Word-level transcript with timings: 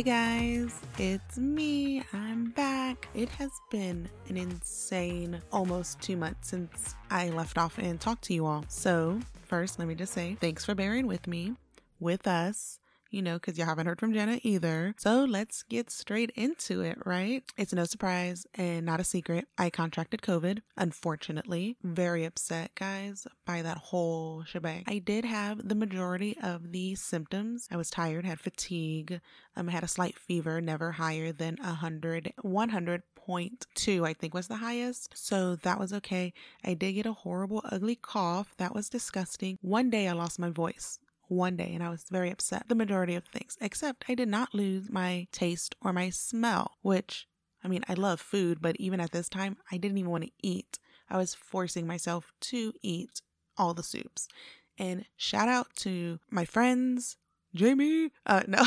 Hey 0.00 0.04
guys, 0.04 0.80
it's 0.96 1.36
me. 1.36 2.02
I'm 2.14 2.52
back. 2.52 3.06
It 3.12 3.28
has 3.28 3.50
been 3.70 4.08
an 4.30 4.38
insane 4.38 5.42
almost 5.52 6.00
two 6.00 6.16
months 6.16 6.48
since 6.48 6.94
I 7.10 7.28
left 7.28 7.58
off 7.58 7.76
and 7.76 8.00
talked 8.00 8.22
to 8.22 8.32
you 8.32 8.46
all. 8.46 8.64
So, 8.68 9.20
first, 9.44 9.78
let 9.78 9.86
me 9.86 9.94
just 9.94 10.14
say 10.14 10.38
thanks 10.40 10.64
for 10.64 10.74
bearing 10.74 11.06
with 11.06 11.26
me, 11.26 11.52
with 11.98 12.26
us 12.26 12.79
you 13.10 13.22
know, 13.22 13.34
because 13.34 13.58
you 13.58 13.64
haven't 13.64 13.86
heard 13.86 14.00
from 14.00 14.12
Jenna 14.12 14.38
either. 14.42 14.94
So 14.98 15.24
let's 15.24 15.62
get 15.64 15.90
straight 15.90 16.30
into 16.34 16.80
it, 16.80 16.98
right? 17.04 17.42
It's 17.56 17.72
no 17.72 17.84
surprise 17.84 18.46
and 18.54 18.86
not 18.86 19.00
a 19.00 19.04
secret. 19.04 19.46
I 19.58 19.70
contracted 19.70 20.22
COVID, 20.22 20.60
unfortunately. 20.76 21.76
Very 21.82 22.24
upset, 22.24 22.74
guys, 22.74 23.26
by 23.44 23.62
that 23.62 23.78
whole 23.78 24.44
shebang. 24.44 24.84
I 24.86 24.98
did 24.98 25.24
have 25.24 25.68
the 25.68 25.74
majority 25.74 26.36
of 26.42 26.72
the 26.72 26.94
symptoms. 26.94 27.68
I 27.70 27.76
was 27.76 27.90
tired, 27.90 28.24
had 28.24 28.40
fatigue, 28.40 29.20
um, 29.56 29.68
had 29.68 29.84
a 29.84 29.88
slight 29.88 30.18
fever, 30.18 30.60
never 30.60 30.92
higher 30.92 31.32
than 31.32 31.56
100, 31.60 32.32
100.2, 32.44 34.06
I 34.06 34.12
think 34.12 34.34
was 34.34 34.48
the 34.48 34.56
highest. 34.56 35.12
So 35.14 35.56
that 35.56 35.78
was 35.78 35.92
okay. 35.92 36.32
I 36.64 36.74
did 36.74 36.92
get 36.92 37.06
a 37.06 37.12
horrible, 37.12 37.62
ugly 37.70 37.96
cough. 37.96 38.54
That 38.58 38.74
was 38.74 38.88
disgusting. 38.88 39.58
One 39.60 39.90
day 39.90 40.08
I 40.08 40.12
lost 40.12 40.38
my 40.38 40.50
voice 40.50 40.98
one 41.30 41.56
day 41.56 41.72
and 41.74 41.82
I 41.82 41.90
was 41.90 42.04
very 42.10 42.30
upset. 42.30 42.68
The 42.68 42.74
majority 42.74 43.14
of 43.14 43.24
things, 43.24 43.56
except 43.60 44.04
I 44.08 44.14
did 44.14 44.28
not 44.28 44.54
lose 44.54 44.90
my 44.90 45.28
taste 45.32 45.74
or 45.80 45.92
my 45.92 46.10
smell, 46.10 46.72
which 46.82 47.26
I 47.64 47.68
mean, 47.68 47.84
I 47.88 47.94
love 47.94 48.20
food, 48.20 48.58
but 48.60 48.76
even 48.78 49.00
at 49.00 49.12
this 49.12 49.28
time, 49.28 49.56
I 49.70 49.76
didn't 49.76 49.98
even 49.98 50.10
want 50.10 50.24
to 50.24 50.30
eat. 50.42 50.78
I 51.08 51.18
was 51.18 51.34
forcing 51.34 51.86
myself 51.86 52.32
to 52.40 52.72
eat 52.82 53.20
all 53.58 53.74
the 53.74 53.82
soups. 53.82 54.28
And 54.78 55.04
shout 55.16 55.48
out 55.48 55.68
to 55.76 56.18
my 56.30 56.44
friends, 56.44 57.16
Jamie. 57.54 58.12
Uh, 58.24 58.42
no, 58.48 58.62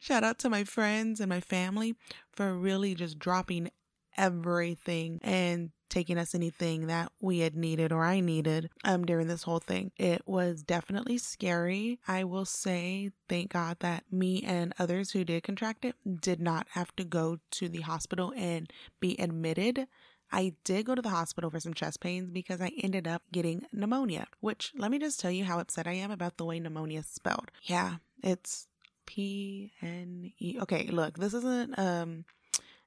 shout 0.00 0.24
out 0.24 0.38
to 0.40 0.50
my 0.50 0.64
friends 0.64 1.20
and 1.20 1.28
my 1.28 1.40
family 1.40 1.96
for 2.32 2.54
really 2.54 2.94
just 2.94 3.18
dropping 3.18 3.70
everything 4.16 5.20
and 5.22 5.70
taking 5.88 6.18
us 6.18 6.34
anything 6.34 6.86
that 6.86 7.10
we 7.20 7.40
had 7.40 7.56
needed 7.56 7.90
or 7.92 8.04
I 8.04 8.20
needed 8.20 8.70
um 8.84 9.04
during 9.04 9.26
this 9.26 9.42
whole 9.42 9.58
thing. 9.58 9.90
It 9.96 10.22
was 10.24 10.62
definitely 10.62 11.18
scary. 11.18 11.98
I 12.06 12.24
will 12.24 12.44
say 12.44 13.10
thank 13.28 13.52
God 13.52 13.78
that 13.80 14.04
me 14.10 14.42
and 14.42 14.72
others 14.78 15.10
who 15.10 15.24
did 15.24 15.42
contract 15.42 15.84
it 15.84 15.96
did 16.20 16.40
not 16.40 16.68
have 16.70 16.94
to 16.96 17.04
go 17.04 17.38
to 17.52 17.68
the 17.68 17.80
hospital 17.80 18.32
and 18.36 18.72
be 19.00 19.16
admitted. 19.20 19.88
I 20.32 20.54
did 20.62 20.86
go 20.86 20.94
to 20.94 21.02
the 21.02 21.08
hospital 21.08 21.50
for 21.50 21.58
some 21.58 21.74
chest 21.74 22.00
pains 22.00 22.30
because 22.30 22.60
I 22.60 22.70
ended 22.80 23.08
up 23.08 23.22
getting 23.32 23.66
pneumonia, 23.72 24.28
which 24.38 24.72
let 24.76 24.92
me 24.92 25.00
just 25.00 25.18
tell 25.18 25.32
you 25.32 25.44
how 25.44 25.58
upset 25.58 25.88
I 25.88 25.94
am 25.94 26.12
about 26.12 26.36
the 26.36 26.44
way 26.44 26.60
pneumonia 26.60 27.00
is 27.00 27.06
spelled. 27.06 27.50
Yeah, 27.64 27.96
it's 28.22 28.68
P 29.06 29.72
N 29.82 30.32
E. 30.38 30.56
Okay, 30.62 30.86
look, 30.92 31.18
this 31.18 31.34
isn't 31.34 31.76
um 31.76 32.24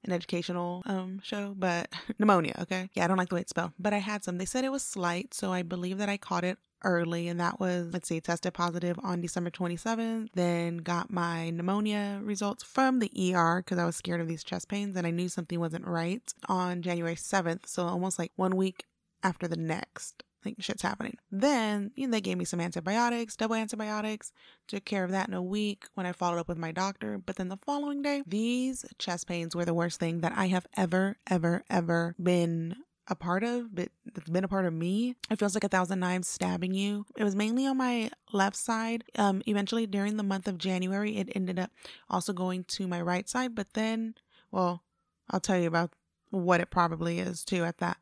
an 0.03 0.11
educational 0.11 0.83
um 0.85 1.19
show, 1.23 1.53
but 1.57 1.89
pneumonia, 2.19 2.55
okay? 2.61 2.89
Yeah, 2.93 3.05
I 3.05 3.07
don't 3.07 3.17
like 3.17 3.29
the 3.29 3.35
way 3.35 3.41
it's 3.41 3.51
spelled, 3.51 3.71
but 3.79 3.93
I 3.93 3.99
had 3.99 4.23
some. 4.23 4.37
They 4.37 4.45
said 4.45 4.63
it 4.63 4.71
was 4.71 4.83
slight, 4.83 5.33
so 5.33 5.51
I 5.51 5.61
believe 5.63 5.97
that 5.97 6.09
I 6.09 6.17
caught 6.17 6.43
it 6.43 6.57
early 6.83 7.27
and 7.27 7.39
that 7.39 7.59
was 7.59 7.87
let's 7.93 8.07
see 8.07 8.19
tested 8.19 8.53
positive 8.53 8.99
on 9.03 9.21
december 9.21 9.49
27th 9.49 10.27
then 10.33 10.77
got 10.77 11.09
my 11.09 11.49
pneumonia 11.49 12.19
results 12.23 12.63
from 12.63 12.99
the 12.99 13.33
er 13.33 13.61
because 13.63 13.77
i 13.77 13.85
was 13.85 13.95
scared 13.95 14.21
of 14.21 14.27
these 14.27 14.43
chest 14.43 14.67
pains 14.67 14.95
and 14.95 15.07
i 15.07 15.11
knew 15.11 15.29
something 15.29 15.59
wasn't 15.59 15.85
right 15.85 16.33
on 16.47 16.81
january 16.81 17.15
7th 17.15 17.65
so 17.65 17.83
almost 17.83 18.19
like 18.19 18.31
one 18.35 18.55
week 18.55 18.85
after 19.23 19.47
the 19.47 19.55
next 19.55 20.23
like 20.45 20.55
shit's 20.59 20.81
happening. 20.81 21.17
Then 21.31 21.91
you 21.95 22.07
know, 22.07 22.11
they 22.11 22.21
gave 22.21 22.37
me 22.37 22.45
some 22.45 22.59
antibiotics, 22.59 23.35
double 23.35 23.55
antibiotics, 23.55 24.31
took 24.67 24.85
care 24.85 25.03
of 25.03 25.11
that 25.11 25.27
in 25.27 25.33
a 25.33 25.41
week 25.41 25.85
when 25.93 26.05
I 26.05 26.11
followed 26.11 26.39
up 26.39 26.47
with 26.47 26.57
my 26.57 26.71
doctor. 26.71 27.17
But 27.17 27.35
then 27.35 27.49
the 27.49 27.57
following 27.57 28.01
day, 28.01 28.23
these 28.25 28.85
chest 28.97 29.27
pains 29.27 29.55
were 29.55 29.65
the 29.65 29.73
worst 29.73 29.99
thing 29.99 30.21
that 30.21 30.33
I 30.35 30.47
have 30.47 30.67
ever, 30.75 31.17
ever, 31.29 31.63
ever 31.69 32.15
been 32.21 32.75
a 33.07 33.15
part 33.15 33.43
of, 33.43 33.75
but 33.75 33.89
it's 34.15 34.29
been 34.29 34.43
a 34.43 34.47
part 34.49 34.65
of 34.65 34.73
me. 34.73 35.15
It 35.29 35.37
feels 35.37 35.55
like 35.55 35.63
a 35.63 35.69
thousand 35.69 35.99
knives 35.99 36.27
stabbing 36.27 36.73
you. 36.73 37.05
It 37.17 37.23
was 37.23 37.35
mainly 37.35 37.65
on 37.65 37.77
my 37.77 38.09
left 38.31 38.55
side. 38.55 39.03
Um, 39.17 39.41
eventually 39.45 39.85
during 39.85 40.17
the 40.17 40.23
month 40.23 40.47
of 40.47 40.57
January, 40.57 41.17
it 41.17 41.29
ended 41.35 41.59
up 41.59 41.71
also 42.09 42.33
going 42.33 42.63
to 42.65 42.87
my 42.87 43.01
right 43.01 43.27
side. 43.27 43.55
But 43.55 43.73
then, 43.73 44.15
well, 44.51 44.83
I'll 45.29 45.41
tell 45.41 45.57
you 45.57 45.67
about 45.67 45.91
what 46.29 46.61
it 46.61 46.71
probably 46.71 47.19
is 47.19 47.43
too 47.43 47.63
at 47.63 47.77
that. 47.79 47.97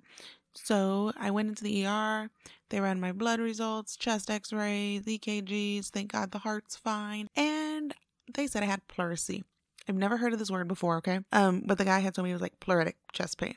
So 0.53 1.11
I 1.17 1.31
went 1.31 1.49
into 1.49 1.63
the 1.63 1.85
ER. 1.85 2.29
They 2.69 2.79
ran 2.79 2.99
my 2.99 3.11
blood 3.11 3.39
results, 3.39 3.95
chest 3.95 4.29
x 4.29 4.53
rays, 4.53 5.03
EKGs. 5.03 5.89
Thank 5.89 6.11
God 6.11 6.31
the 6.31 6.39
heart's 6.39 6.77
fine. 6.77 7.27
And 7.35 7.93
they 8.33 8.47
said 8.47 8.63
I 8.63 8.67
had 8.67 8.87
pleurisy. 8.87 9.43
I've 9.87 9.95
never 9.95 10.17
heard 10.17 10.33
of 10.33 10.39
this 10.39 10.51
word 10.51 10.67
before, 10.67 10.97
okay? 10.97 11.19
Um, 11.31 11.63
but 11.65 11.77
the 11.77 11.85
guy 11.85 11.99
had 11.99 12.13
told 12.13 12.25
me 12.25 12.31
it 12.31 12.33
was 12.33 12.41
like 12.41 12.59
pleuritic 12.59 12.93
chest 13.11 13.37
pain. 13.37 13.55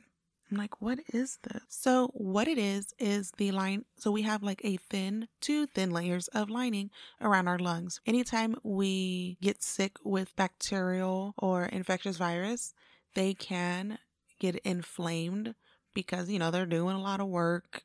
I'm 0.51 0.57
like, 0.57 0.79
what 0.79 0.99
is 1.11 1.39
this? 1.43 1.63
So, 1.69 2.11
what 2.13 2.47
it 2.47 2.59
is, 2.59 2.93
is 2.99 3.31
the 3.37 3.51
line. 3.51 3.85
So, 3.97 4.11
we 4.11 4.21
have 4.23 4.43
like 4.43 4.61
a 4.63 4.77
thin, 4.77 5.27
two 5.41 5.65
thin 5.65 5.89
layers 5.89 6.27
of 6.29 6.51
lining 6.51 6.91
around 7.19 7.47
our 7.47 7.57
lungs. 7.57 7.99
Anytime 8.05 8.55
we 8.63 9.37
get 9.41 9.63
sick 9.63 9.97
with 10.03 10.35
bacterial 10.35 11.33
or 11.37 11.65
infectious 11.65 12.17
virus, 12.17 12.75
they 13.15 13.33
can 13.33 13.97
get 14.39 14.57
inflamed 14.57 15.55
because, 15.95 16.29
you 16.29 16.37
know, 16.37 16.51
they're 16.51 16.67
doing 16.67 16.95
a 16.95 17.01
lot 17.01 17.19
of 17.19 17.27
work. 17.27 17.83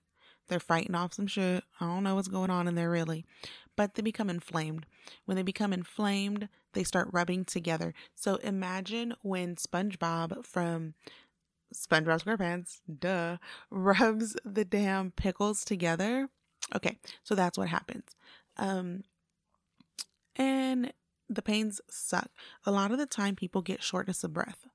They're 0.48 0.60
fighting 0.60 0.94
off 0.94 1.14
some 1.14 1.26
shit. 1.26 1.64
I 1.80 1.86
don't 1.86 2.04
know 2.04 2.16
what's 2.16 2.28
going 2.28 2.50
on 2.50 2.68
in 2.68 2.74
there 2.74 2.90
really. 2.90 3.24
But 3.76 3.94
they 3.94 4.02
become 4.02 4.28
inflamed. 4.28 4.84
When 5.24 5.36
they 5.36 5.42
become 5.42 5.72
inflamed, 5.72 6.50
they 6.74 6.84
start 6.84 7.08
rubbing 7.12 7.46
together. 7.46 7.94
So 8.14 8.36
imagine 8.36 9.14
when 9.22 9.56
SpongeBob 9.56 10.44
from 10.44 10.94
SpongeBob 11.74 12.22
SquarePants, 12.22 12.80
duh, 12.98 13.38
rubs 13.70 14.36
the 14.44 14.64
damn 14.64 15.12
pickles 15.12 15.64
together. 15.64 16.28
Okay, 16.74 16.98
so 17.22 17.34
that's 17.34 17.56
what 17.56 17.68
happens. 17.68 18.04
Um, 18.56 19.04
and 20.36 20.92
the 21.28 21.42
pains 21.42 21.80
suck. 21.88 22.30
A 22.66 22.70
lot 22.70 22.90
of 22.90 22.98
the 22.98 23.06
time, 23.06 23.36
people 23.36 23.62
get 23.62 23.82
shortness 23.82 24.24
of 24.24 24.32
breath. 24.32 24.66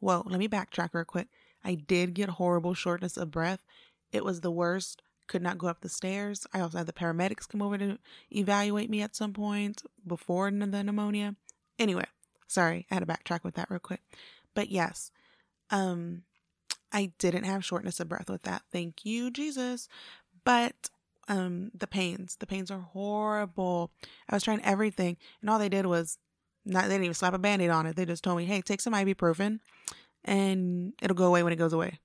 Whoa, 0.00 0.22
let 0.26 0.38
me 0.38 0.48
backtrack 0.48 0.90
real 0.92 1.04
quick. 1.04 1.28
I 1.68 1.74
did 1.74 2.14
get 2.14 2.30
horrible 2.30 2.72
shortness 2.72 3.18
of 3.18 3.30
breath. 3.30 3.62
It 4.10 4.24
was 4.24 4.40
the 4.40 4.50
worst. 4.50 5.02
Could 5.26 5.42
not 5.42 5.58
go 5.58 5.66
up 5.66 5.82
the 5.82 5.90
stairs. 5.90 6.46
I 6.54 6.60
also 6.60 6.78
had 6.78 6.86
the 6.86 6.94
paramedics 6.94 7.46
come 7.46 7.60
over 7.60 7.76
to 7.76 7.98
evaluate 8.30 8.88
me 8.88 9.02
at 9.02 9.14
some 9.14 9.34
point 9.34 9.82
before 10.06 10.50
the 10.50 10.82
pneumonia. 10.82 11.36
Anyway, 11.78 12.06
sorry, 12.46 12.86
I 12.90 12.94
had 12.94 13.06
to 13.06 13.12
backtrack 13.12 13.44
with 13.44 13.54
that 13.56 13.70
real 13.70 13.80
quick. 13.80 14.00
But 14.54 14.70
yes, 14.70 15.10
um, 15.70 16.22
I 16.90 17.12
didn't 17.18 17.44
have 17.44 17.66
shortness 17.66 18.00
of 18.00 18.08
breath 18.08 18.30
with 18.30 18.44
that. 18.44 18.62
Thank 18.72 19.04
you, 19.04 19.30
Jesus. 19.30 19.86
But 20.44 20.88
um, 21.28 21.70
the 21.74 21.86
pains, 21.86 22.36
the 22.36 22.46
pains 22.46 22.70
are 22.70 22.80
horrible. 22.80 23.90
I 24.30 24.36
was 24.36 24.42
trying 24.42 24.64
everything, 24.64 25.18
and 25.42 25.50
all 25.50 25.58
they 25.58 25.68
did 25.68 25.84
was 25.84 26.16
not. 26.64 26.84
They 26.84 26.94
didn't 26.94 27.04
even 27.04 27.14
slap 27.14 27.34
a 27.34 27.38
band-aid 27.38 27.68
on 27.68 27.84
it. 27.84 27.96
They 27.96 28.06
just 28.06 28.24
told 28.24 28.38
me, 28.38 28.46
"Hey, 28.46 28.62
take 28.62 28.80
some 28.80 28.94
ibuprofen." 28.94 29.60
And 30.24 30.92
it'll 31.02 31.16
go 31.16 31.26
away 31.26 31.42
when 31.42 31.52
it 31.52 31.56
goes 31.56 31.72
away. 31.72 32.00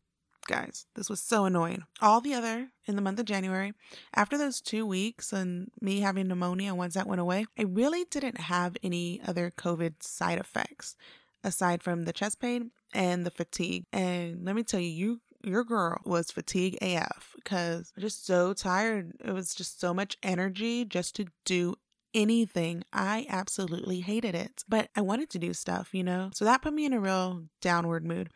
Guys, 0.47 0.85
this 0.95 1.09
was 1.09 1.21
so 1.21 1.45
annoying. 1.45 1.83
All 2.01 2.19
the 2.19 2.33
other 2.33 2.67
in 2.85 2.97
the 2.97 3.01
month 3.01 3.19
of 3.19 3.25
January, 3.25 3.71
after 4.13 4.37
those 4.37 4.59
two 4.59 4.85
weeks 4.85 5.31
and 5.31 5.69
me 5.79 6.01
having 6.01 6.27
pneumonia, 6.27 6.75
once 6.75 6.95
that 6.95 7.07
went 7.07 7.21
away, 7.21 7.45
I 7.57 7.63
really 7.63 8.03
didn't 8.11 8.41
have 8.41 8.75
any 8.83 9.21
other 9.25 9.51
COVID 9.51 10.03
side 10.03 10.39
effects 10.39 10.97
aside 11.45 11.81
from 11.81 12.03
the 12.03 12.13
chest 12.13 12.41
pain 12.41 12.71
and 12.93 13.25
the 13.25 13.31
fatigue. 13.31 13.85
And 13.93 14.43
let 14.43 14.55
me 14.55 14.63
tell 14.63 14.81
you, 14.81 14.89
you 14.89 15.21
your 15.43 15.63
girl 15.63 15.99
was 16.05 16.31
fatigue 16.31 16.77
AF 16.81 17.33
because 17.35 17.91
just 17.99 18.25
so 18.25 18.53
tired. 18.53 19.11
It 19.23 19.33
was 19.33 19.53
just 19.53 19.79
so 19.79 19.93
much 19.93 20.17
energy 20.23 20.85
just 20.85 21.15
to 21.17 21.25
do 21.45 21.75
anything. 22.13 22.83
I 22.91 23.25
absolutely 23.29 24.01
hated 24.01 24.35
it, 24.35 24.63
but 24.67 24.89
I 24.95 25.01
wanted 25.01 25.29
to 25.31 25.39
do 25.39 25.53
stuff, 25.53 25.93
you 25.93 26.03
know? 26.03 26.29
So 26.33 26.45
that 26.45 26.61
put 26.61 26.73
me 26.73 26.85
in 26.85 26.93
a 26.93 26.99
real 26.99 27.43
downward 27.61 28.05
mood. 28.05 28.29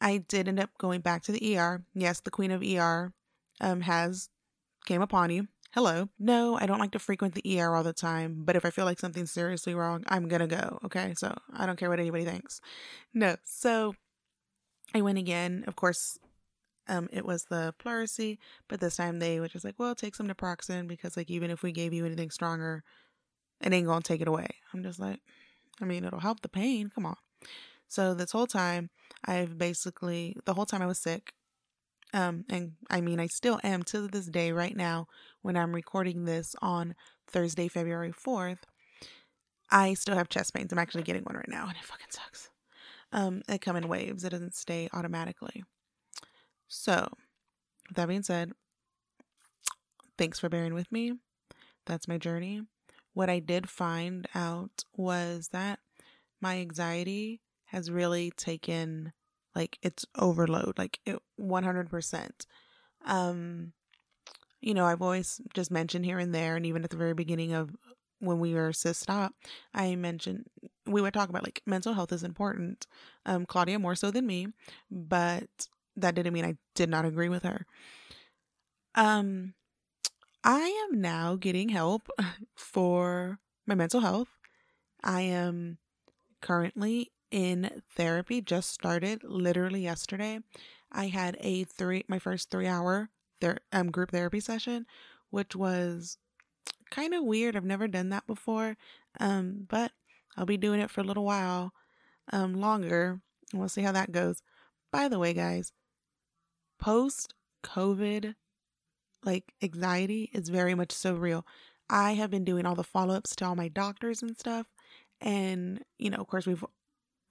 I 0.00 0.18
did 0.18 0.48
end 0.48 0.60
up 0.60 0.70
going 0.78 1.00
back 1.00 1.22
to 1.24 1.32
the 1.32 1.56
ER. 1.56 1.82
Yes, 1.94 2.20
the 2.20 2.30
queen 2.30 2.50
of 2.50 2.62
ER 2.62 3.12
um, 3.60 3.80
has 3.82 4.28
came 4.84 5.02
upon 5.02 5.30
you. 5.30 5.48
Hello. 5.72 6.08
No, 6.18 6.56
I 6.58 6.66
don't 6.66 6.78
like 6.78 6.92
to 6.92 6.98
frequent 6.98 7.34
the 7.34 7.60
ER 7.60 7.74
all 7.74 7.82
the 7.82 7.92
time, 7.92 8.42
but 8.44 8.56
if 8.56 8.64
I 8.64 8.70
feel 8.70 8.86
like 8.86 8.98
something's 8.98 9.32
seriously 9.32 9.74
wrong, 9.74 10.04
I'm 10.08 10.28
gonna 10.28 10.46
go. 10.46 10.78
Okay, 10.84 11.12
so 11.16 11.36
I 11.52 11.66
don't 11.66 11.78
care 11.78 11.90
what 11.90 12.00
anybody 12.00 12.24
thinks. 12.24 12.60
No, 13.12 13.36
so 13.44 13.94
I 14.94 15.02
went 15.02 15.18
again. 15.18 15.64
Of 15.66 15.76
course, 15.76 16.18
um, 16.88 17.08
it 17.12 17.26
was 17.26 17.44
the 17.44 17.74
pleurisy, 17.78 18.38
but 18.68 18.80
this 18.80 18.96
time 18.96 19.18
they 19.18 19.40
were 19.40 19.48
just 19.48 19.64
like, 19.64 19.74
well, 19.78 19.94
take 19.94 20.14
some 20.14 20.28
naproxen 20.28 20.86
because, 20.86 21.16
like, 21.16 21.30
even 21.30 21.50
if 21.50 21.62
we 21.62 21.72
gave 21.72 21.92
you 21.92 22.06
anything 22.06 22.30
stronger, 22.30 22.84
it 23.60 23.72
ain't 23.72 23.86
gonna 23.86 24.02
take 24.02 24.20
it 24.20 24.28
away. 24.28 24.48
I'm 24.72 24.82
just 24.82 24.98
like, 24.98 25.20
I 25.80 25.84
mean, 25.84 26.04
it'll 26.04 26.20
help 26.20 26.40
the 26.40 26.48
pain. 26.48 26.90
Come 26.94 27.06
on. 27.06 27.16
So 27.88 28.14
this 28.14 28.32
whole 28.32 28.46
time, 28.46 28.90
I've 29.24 29.58
basically 29.58 30.36
the 30.44 30.54
whole 30.54 30.66
time 30.66 30.82
I 30.82 30.86
was 30.86 30.98
sick, 30.98 31.32
um, 32.12 32.44
and 32.48 32.72
I 32.90 33.00
mean, 33.00 33.20
I 33.20 33.26
still 33.26 33.60
am 33.62 33.82
to 33.84 34.08
this 34.08 34.26
day 34.26 34.52
right 34.52 34.76
now 34.76 35.06
when 35.42 35.56
I'm 35.56 35.74
recording 35.74 36.24
this 36.24 36.54
on 36.62 36.94
Thursday, 37.26 37.68
February 37.68 38.12
4th. 38.12 38.60
I 39.70 39.94
still 39.94 40.14
have 40.14 40.28
chest 40.28 40.54
pains. 40.54 40.72
I'm 40.72 40.78
actually 40.78 41.02
getting 41.02 41.24
one 41.24 41.36
right 41.36 41.48
now, 41.48 41.66
and 41.66 41.76
it 41.76 41.84
fucking 41.84 42.06
sucks. 42.10 42.50
Um, 43.12 43.42
it 43.48 43.60
come 43.60 43.76
in 43.76 43.88
waves. 43.88 44.24
It 44.24 44.30
doesn't 44.30 44.54
stay 44.54 44.88
automatically. 44.92 45.64
So, 46.68 47.08
with 47.88 47.96
that 47.96 48.08
being 48.08 48.22
said, 48.22 48.52
thanks 50.18 50.38
for 50.38 50.48
bearing 50.48 50.74
with 50.74 50.90
me. 50.90 51.14
That's 51.86 52.08
my 52.08 52.18
journey. 52.18 52.62
What 53.16 53.30
I 53.30 53.38
did 53.38 53.70
find 53.70 54.28
out 54.34 54.84
was 54.94 55.48
that 55.48 55.78
my 56.38 56.58
anxiety 56.58 57.40
has 57.64 57.90
really 57.90 58.30
taken 58.36 59.14
like 59.54 59.78
it's 59.80 60.04
overload, 60.18 60.76
like 60.76 61.00
it 61.06 61.18
100%. 61.36 62.46
Um, 63.06 63.72
you 64.60 64.74
know, 64.74 64.84
I've 64.84 65.00
always 65.00 65.40
just 65.54 65.70
mentioned 65.70 66.04
here 66.04 66.18
and 66.18 66.34
there, 66.34 66.56
and 66.56 66.66
even 66.66 66.84
at 66.84 66.90
the 66.90 66.98
very 66.98 67.14
beginning 67.14 67.54
of 67.54 67.74
when 68.18 68.38
we 68.38 68.52
were 68.52 68.74
sis 68.74 68.98
stop, 68.98 69.32
I 69.72 69.94
mentioned 69.94 70.44
we 70.84 71.00
would 71.00 71.14
talk 71.14 71.30
about 71.30 71.42
like 71.44 71.62
mental 71.64 71.94
health 71.94 72.12
is 72.12 72.22
important. 72.22 72.86
Um, 73.24 73.46
Claudia 73.46 73.78
more 73.78 73.94
so 73.94 74.10
than 74.10 74.26
me, 74.26 74.48
but 74.90 75.68
that 75.96 76.14
didn't 76.14 76.34
mean 76.34 76.44
I 76.44 76.56
did 76.74 76.90
not 76.90 77.06
agree 77.06 77.30
with 77.30 77.44
her. 77.44 77.64
Um, 78.94 79.54
I 80.48 80.88
am 80.88 81.00
now 81.00 81.34
getting 81.34 81.70
help 81.70 82.08
for 82.54 83.40
my 83.66 83.74
mental 83.74 83.98
health. 83.98 84.28
I 85.02 85.22
am 85.22 85.78
currently 86.40 87.10
in 87.32 87.82
therapy, 87.96 88.40
just 88.40 88.70
started 88.70 89.24
literally 89.24 89.80
yesterday. 89.80 90.38
I 90.92 91.08
had 91.08 91.36
a 91.40 91.64
three, 91.64 92.04
my 92.06 92.20
first 92.20 92.48
three 92.48 92.68
hour 92.68 93.10
ther- 93.40 93.58
um, 93.72 93.90
group 93.90 94.12
therapy 94.12 94.38
session, 94.38 94.86
which 95.30 95.56
was 95.56 96.16
kind 96.92 97.12
of 97.12 97.24
weird. 97.24 97.56
I've 97.56 97.64
never 97.64 97.88
done 97.88 98.10
that 98.10 98.28
before. 98.28 98.76
Um, 99.18 99.66
but 99.68 99.90
I'll 100.36 100.46
be 100.46 100.56
doing 100.56 100.78
it 100.78 100.92
for 100.92 101.00
a 101.00 101.04
little 101.04 101.24
while 101.24 101.72
um, 102.32 102.54
longer. 102.54 103.20
We'll 103.52 103.68
see 103.68 103.82
how 103.82 103.92
that 103.92 104.12
goes. 104.12 104.42
By 104.92 105.08
the 105.08 105.18
way, 105.18 105.34
guys, 105.34 105.72
post 106.78 107.34
COVID, 107.64 108.36
like 109.26 109.52
anxiety 109.62 110.30
is 110.32 110.48
very 110.48 110.74
much 110.74 110.92
so 110.92 111.14
real. 111.14 111.46
I 111.90 112.12
have 112.12 112.30
been 112.30 112.44
doing 112.44 112.66
all 112.66 112.74
the 112.74 112.84
follow 112.84 113.14
ups 113.14 113.36
to 113.36 113.44
all 113.44 113.56
my 113.56 113.68
doctors 113.68 114.22
and 114.22 114.36
stuff. 114.36 114.72
And, 115.20 115.82
you 115.98 116.10
know, 116.10 116.18
of 116.18 116.26
course, 116.26 116.46
we've 116.46 116.64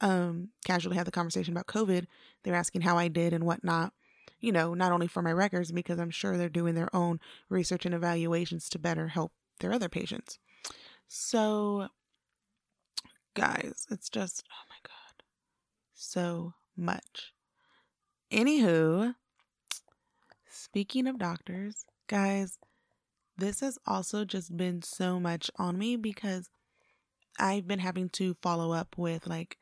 um, 0.01 0.49
casually 0.65 0.97
had 0.97 1.07
the 1.07 1.11
conversation 1.11 1.53
about 1.53 1.67
COVID. 1.67 2.05
They're 2.43 2.55
asking 2.55 2.81
how 2.81 2.97
I 2.97 3.07
did 3.07 3.33
and 3.33 3.45
whatnot 3.45 3.93
you 4.45 4.51
know, 4.51 4.73
not 4.75 4.91
only 4.91 5.07
for 5.07 5.23
my 5.23 5.31
records, 5.31 5.71
because 5.71 5.99
I'm 5.99 6.11
sure 6.11 6.37
they're 6.37 6.49
doing 6.49 6.75
their 6.75 6.93
own 6.95 7.19
research 7.49 7.85
and 7.85 7.95
evaluations 7.95 8.69
to 8.69 8.79
better 8.79 9.07
help 9.07 9.31
their 9.59 9.73
other 9.73 9.89
patients. 9.89 10.37
So, 11.07 11.87
guys, 13.33 13.87
it's 13.89 14.09
just, 14.09 14.43
oh 14.51 14.65
my 14.69 14.75
God, 14.83 15.23
so 15.93 16.53
much. 16.77 17.33
Anywho, 18.31 19.15
speaking 20.55 21.07
of 21.07 21.19
doctors, 21.19 21.85
guys, 22.07 22.57
this 23.37 23.59
has 23.59 23.77
also 23.85 24.23
just 24.23 24.55
been 24.55 24.81
so 24.81 25.19
much 25.19 25.51
on 25.57 25.77
me 25.77 25.97
because 25.97 26.49
I've 27.37 27.67
been 27.67 27.79
having 27.79 28.09
to 28.09 28.35
follow 28.41 28.71
up 28.71 28.95
with 28.97 29.27
like 29.27 29.57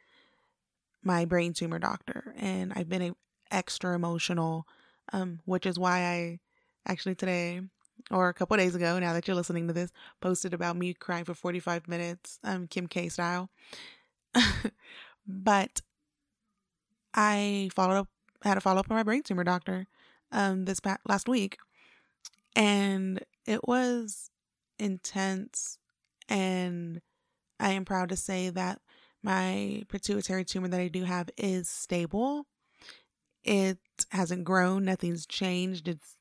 my 1.04 1.26
brain 1.26 1.54
tumor 1.54 1.80
doctor 1.80 2.36
and 2.38 2.72
I've 2.76 2.90
been 2.90 3.16
extra 3.52 3.96
emotional, 3.96 4.68
um, 5.12 5.40
which 5.46 5.66
is 5.66 5.80
why 5.80 6.00
I 6.00 6.40
actually 6.86 7.16
today 7.16 7.62
or 8.12 8.30
a 8.30 8.34
couple 8.34 8.58
days 8.58 8.76
ago, 8.76 9.00
now 9.00 9.14
that 9.14 9.28
you're 9.28 9.36
listening 9.36 9.68
to 9.68 9.74
this, 9.74 9.92
posted 10.22 10.54
about 10.54 10.76
me 10.76 10.94
crying 10.94 11.26
for 11.26 11.34
45 11.34 11.88
minutes, 11.88 12.40
um, 12.44 12.68
Kim 12.68 12.88
K 12.88 13.10
style. 13.10 13.50
but 15.28 15.82
I 17.14 17.70
followed 17.74 17.98
up, 17.98 18.10
had 18.44 18.58
a 18.58 18.62
follow 18.62 18.80
up 18.80 18.88
with 18.88 18.96
my 18.96 19.04
brain 19.04 19.24
tumor 19.24 19.44
doctor, 19.44 19.88
um, 20.34 20.66
this 20.66 20.82
past, 20.82 21.00
last 21.08 21.30
week, 21.30 21.58
and 22.56 23.24
it 23.46 23.66
was 23.68 24.30
intense. 24.78 25.78
And 26.28 27.02
I 27.60 27.72
am 27.72 27.86
proud 27.86 28.10
to 28.10 28.16
say 28.16 28.50
that 28.50 28.82
my 29.22 29.84
pituitary 29.88 30.44
tumor 30.44 30.68
that 30.68 30.80
I 30.80 30.90
do 30.90 31.04
have 31.04 31.30
is 31.38 31.70
stable. 31.70 32.46
It 33.44 33.78
hasn't 34.12 34.44
grown, 34.44 34.86
nothing's 34.86 35.26
changed. 35.26 35.88
It's 35.88 36.18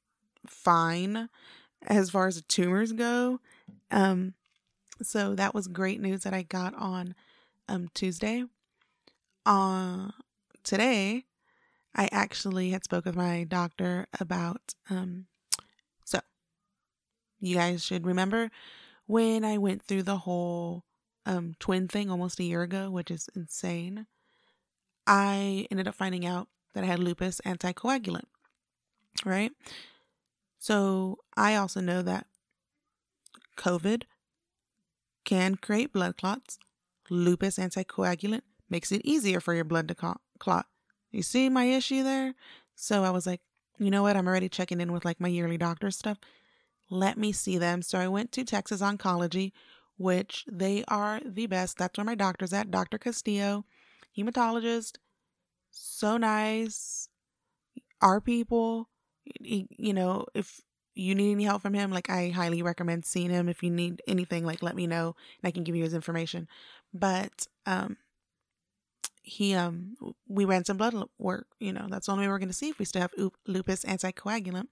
fine 0.47 1.29
as 1.87 2.11
far 2.11 2.27
as 2.27 2.37
the 2.37 2.43
tumors 2.43 2.93
go. 2.93 3.41
Um, 3.91 4.35
so 5.03 5.35
that 5.35 5.55
was 5.55 5.67
great 5.69 6.01
news 6.01 6.23
that 6.23 6.35
I 6.35 6.43
got 6.43 6.75
on 6.75 7.15
um, 7.69 7.89
Tuesday. 7.95 8.45
Uh, 9.45 10.11
today, 10.63 11.25
I 11.95 12.09
actually 12.11 12.71
had 12.71 12.85
spoke 12.85 13.05
with 13.05 13.17
my 13.17 13.45
doctor 13.45 14.07
about. 14.19 14.75
Um, 14.89 15.27
so, 16.05 16.21
you 17.41 17.57
guys 17.57 17.85
should 17.85 18.07
remember 18.07 18.51
when 19.07 19.45
I 19.45 19.59
went 19.59 19.83
through 19.83 20.05
the 20.05 20.19
whole 20.19 20.85
um, 21.27 21.55
twin 21.59 21.89
thing 21.89 22.11
almost 22.11 22.41
a 22.41 22.45
year 22.45 22.63
ago, 22.63 22.91
which 22.91 23.11
is 23.11 23.29
insane. 23.35 24.07
I 25.07 25.67
ended 25.71 25.89
up 25.89 25.95
finding 25.95 26.25
out 26.25 26.49
that 26.75 26.85
I 26.85 26.87
had 26.87 26.99
lupus 26.99 27.41
anticoagulant, 27.45 28.27
right? 29.25 29.53
So 30.59 31.19
I 31.37 31.57
also 31.57 31.81
know 31.81 32.03
that 32.03 32.27
COVID 33.57 34.05
can 35.25 35.57
create 35.57 35.93
blood 35.93 36.17
clots. 36.17 36.59
Lupus 37.11 37.59
anticoagulant 37.59 38.43
makes 38.71 38.93
it 38.93 39.03
easier 39.05 39.41
for 39.41 39.55
your 39.55 39.65
blood 39.65 39.89
to 39.89 39.95
clot. 40.39 40.67
You 41.13 41.23
see 41.23 41.49
my 41.49 41.65
issue 41.65 42.03
there? 42.03 42.35
So 42.75 43.05
I 43.05 43.11
was 43.11 43.27
like, 43.27 43.41
you 43.79 43.91
know 43.91 44.03
what? 44.03 44.17
I'm 44.17 44.27
already 44.27 44.49
checking 44.49 44.81
in 44.81 44.93
with 44.93 45.05
like 45.05 45.21
my 45.21 45.29
yearly 45.29 45.59
doctor 45.59 45.91
stuff. 45.91 46.19
Let 46.91 47.17
me 47.17 47.33
see 47.33 47.59
them. 47.59 47.83
So 47.83 47.99
I 47.99 48.09
went 48.09 48.33
to 48.33 48.45
Texas 48.45 48.83
Oncology, 48.83 49.53
which 49.97 50.45
they 50.51 50.85
are 50.89 51.21
the 51.25 51.47
best. 51.47 51.79
That's 51.79 51.97
where 51.97 52.05
my 52.05 52.15
doctor's 52.15 52.53
at. 52.53 52.71
Dr. 52.71 52.99
Castillo, 52.99 53.65
hematologist. 54.17 54.97
So 55.71 56.17
nice. 56.17 57.09
Our 58.01 58.21
people 58.21 58.89
you 59.41 59.93
know, 59.93 60.27
if 60.35 60.61
you 60.95 61.15
need 61.15 61.33
any 61.33 61.45
help 61.45 61.63
from 61.63 61.75
him, 61.75 61.91
like 61.91 62.11
I 62.11 62.31
highly 62.31 62.63
recommend 62.63 63.05
seeing 63.05 63.31
him. 63.31 63.49
If 63.49 63.63
you 63.63 63.71
need 63.71 64.03
anything, 64.07 64.45
like 64.45 64.63
let 64.63 64.77
me 64.77 64.87
know 64.87 65.15
and 65.43 65.49
I 65.49 65.51
can 65.51 65.65
give 65.65 65.77
you 65.77 65.85
his 65.85 65.95
information. 65.95 66.49
But 66.93 67.47
um 67.67 67.97
he 69.23 69.55
um 69.55 69.97
we 70.29 70.45
ran 70.45 70.65
some 70.65 70.77
blood 70.77 70.95
work, 71.19 71.47
you 71.61 71.73
know, 71.73 71.87
that's 71.89 72.07
the 72.07 72.13
only 72.13 72.25
way 72.25 72.29
we're 72.29 72.39
gonna 72.39 72.53
see 72.53 72.69
if 72.69 72.79
we 72.79 72.85
still 72.85 73.03
have 73.03 73.15
lupus 73.47 73.85
anticoagulant. 73.85 74.67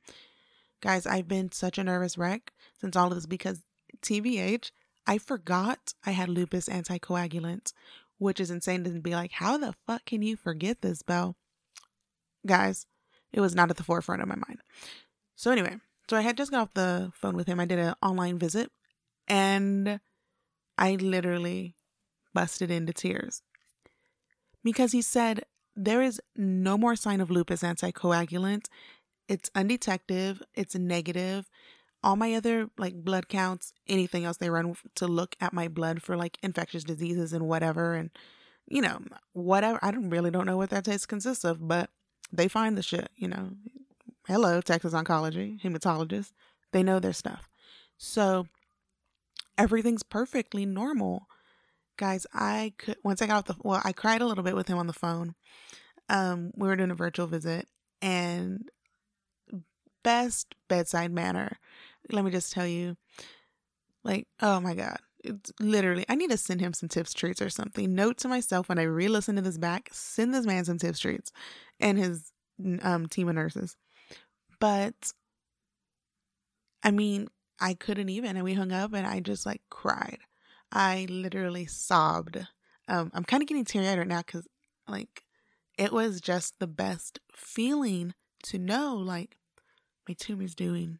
Guys, 0.80 1.07
I've 1.07 1.28
been 1.28 1.52
such 1.52 1.78
a 1.78 1.85
nervous 1.85 2.19
wreck 2.19 2.52
since 2.80 2.97
all 2.97 3.09
of 3.09 3.14
this 3.14 3.26
because 3.26 3.62
TBH, 4.02 4.71
I 5.07 5.19
forgot 5.19 5.95
I 6.04 6.12
had 6.12 6.28
lupus 6.28 6.69
anticoagulant, 6.69 7.73
which 8.19 8.40
is 8.40 8.50
insane 8.50 8.85
to 8.85 8.90
be 9.00 9.14
like, 9.14 9.33
how 9.33 9.57
the 9.57 9.75
fuck 9.87 10.04
can 10.07 10.23
you 10.23 10.37
forget 10.37 10.80
this, 10.80 11.02
Belle? 11.02 11.37
Guys, 12.47 12.87
it 13.33 13.40
was 13.40 13.54
not 13.54 13.71
at 13.71 13.76
the 13.76 13.85
forefront 13.85 14.23
of 14.23 14.28
my 14.28 14.37
mind. 14.37 14.62
So 15.37 15.50
anyway, 15.50 15.76
so 16.09 16.16
I 16.16 16.23
had 16.23 16.37
just 16.37 16.50
got 16.50 16.61
off 16.61 16.75
the 16.75 17.12
phone 17.14 17.37
with 17.37 17.47
him. 17.47 17.61
I 17.61 17.66
did 17.66 17.78
an 17.78 17.95
online 18.02 18.38
visit 18.38 18.71
and 19.28 20.00
I 20.76 20.95
literally 20.95 21.76
busted 22.33 22.71
into 22.71 22.92
tears 22.92 23.42
because 24.62 24.93
he 24.93 25.02
said 25.02 25.45
there 25.76 26.02
is 26.02 26.21
no 26.37 26.76
more 26.76 26.97
sign 26.97 27.21
of 27.21 27.31
lupus 27.31 27.62
anticoagulant. 27.62 28.67
It's 29.29 29.50
undetective, 29.55 30.43
it's 30.55 30.75
negative. 30.75 31.49
All 32.02 32.17
my 32.17 32.35
other 32.35 32.71
like 32.79 33.05
blood 33.05 33.29
counts, 33.29 33.73
anything 33.87 34.25
else 34.25 34.38
they 34.38 34.50
run 34.50 34.75
to 34.97 35.07
look 35.07 35.37
at 35.40 35.52
my 35.52 35.69
blood 35.69 36.02
for 36.02 36.17
like 36.17 36.38
infectious 36.43 36.85
diseases 36.85 37.33
and 37.33 37.47
whatever 37.47 37.95
and 37.95 38.11
you 38.71 38.81
know, 38.81 39.00
whatever. 39.33 39.79
I 39.83 39.90
don't 39.90 40.09
really 40.09 40.31
don't 40.31 40.47
know 40.47 40.57
what 40.57 40.71
that 40.71 40.85
test 40.85 41.09
consists 41.09 41.45
of, 41.45 41.67
but 41.67 41.90
they 42.33 42.49
find 42.49 42.79
the 42.79 42.83
shit, 42.83 43.11
you 43.17 43.29
know. 43.29 43.50
Hello, 44.26 44.61
Texas 44.61 44.95
Oncology, 44.95 45.61
hematologists. 45.61 46.33
They 46.73 46.85
know 46.85 47.00
their 47.00 47.12
stuff. 47.12 47.49
So 47.99 48.47
everything's 49.59 50.05
perfectly 50.05 50.64
normal. 50.64 51.26
Guys, 52.00 52.26
I 52.33 52.73
could 52.78 52.97
once 53.04 53.21
I 53.21 53.26
got 53.26 53.37
off 53.37 53.45
the 53.45 53.57
well, 53.62 53.83
I 53.85 53.92
cried 53.92 54.23
a 54.23 54.26
little 54.26 54.42
bit 54.42 54.57
with 54.57 54.69
him 54.69 54.78
on 54.78 54.87
the 54.87 54.95
phone. 54.95 55.35
Um, 56.09 56.50
we 56.57 56.66
were 56.66 56.75
doing 56.75 56.90
a 56.90 56.95
virtual 56.95 57.26
visit 57.26 57.69
and 58.00 58.71
best 60.02 60.54
bedside 60.66 61.12
manner. 61.12 61.59
Let 62.11 62.25
me 62.25 62.30
just 62.30 62.52
tell 62.52 62.66
you, 62.66 62.97
like, 64.02 64.26
oh 64.40 64.61
my 64.61 64.75
god. 64.75 64.97
It's 65.23 65.52
literally, 65.61 66.07
I 66.09 66.14
need 66.14 66.30
to 66.30 66.38
send 66.38 66.62
him 66.62 66.73
some 66.73 66.88
tips 66.88 67.12
treats 67.12 67.42
or 67.42 67.50
something. 67.50 67.95
Note 67.95 68.16
to 68.19 68.28
myself 68.28 68.71
when 68.71 68.78
I 68.78 68.85
re 68.85 69.07
listen 69.07 69.37
to 69.37 69.42
this 69.42 69.59
back, 69.59 69.90
send 69.92 70.33
this 70.33 70.47
man 70.47 70.64
some 70.64 70.78
tips 70.78 71.00
treats 71.00 71.30
and 71.78 71.99
his 71.99 72.33
um, 72.80 73.09
team 73.09 73.28
of 73.28 73.35
nurses. 73.35 73.76
But 74.59 75.12
I 76.83 76.92
mean, 76.92 77.28
I 77.61 77.75
couldn't 77.75 78.09
even, 78.09 78.37
and 78.37 78.45
we 78.45 78.54
hung 78.54 78.73
up, 78.73 78.95
and 78.95 79.07
I 79.07 79.21
just 79.21 79.45
like 79.45 79.61
cried. 79.69 80.21
I 80.72 81.06
literally 81.08 81.66
sobbed. 81.66 82.46
Um, 82.88 83.10
I'm 83.14 83.24
kind 83.24 83.42
of 83.42 83.48
getting 83.48 83.64
teary 83.64 83.88
eyed 83.88 83.98
right 83.98 84.06
now 84.06 84.22
because, 84.24 84.46
like, 84.88 85.24
it 85.78 85.92
was 85.92 86.20
just 86.20 86.58
the 86.58 86.66
best 86.66 87.20
feeling 87.34 88.14
to 88.44 88.58
know, 88.58 88.94
like, 88.94 89.36
my 90.08 90.14
tumor's 90.18 90.54
doing 90.54 90.98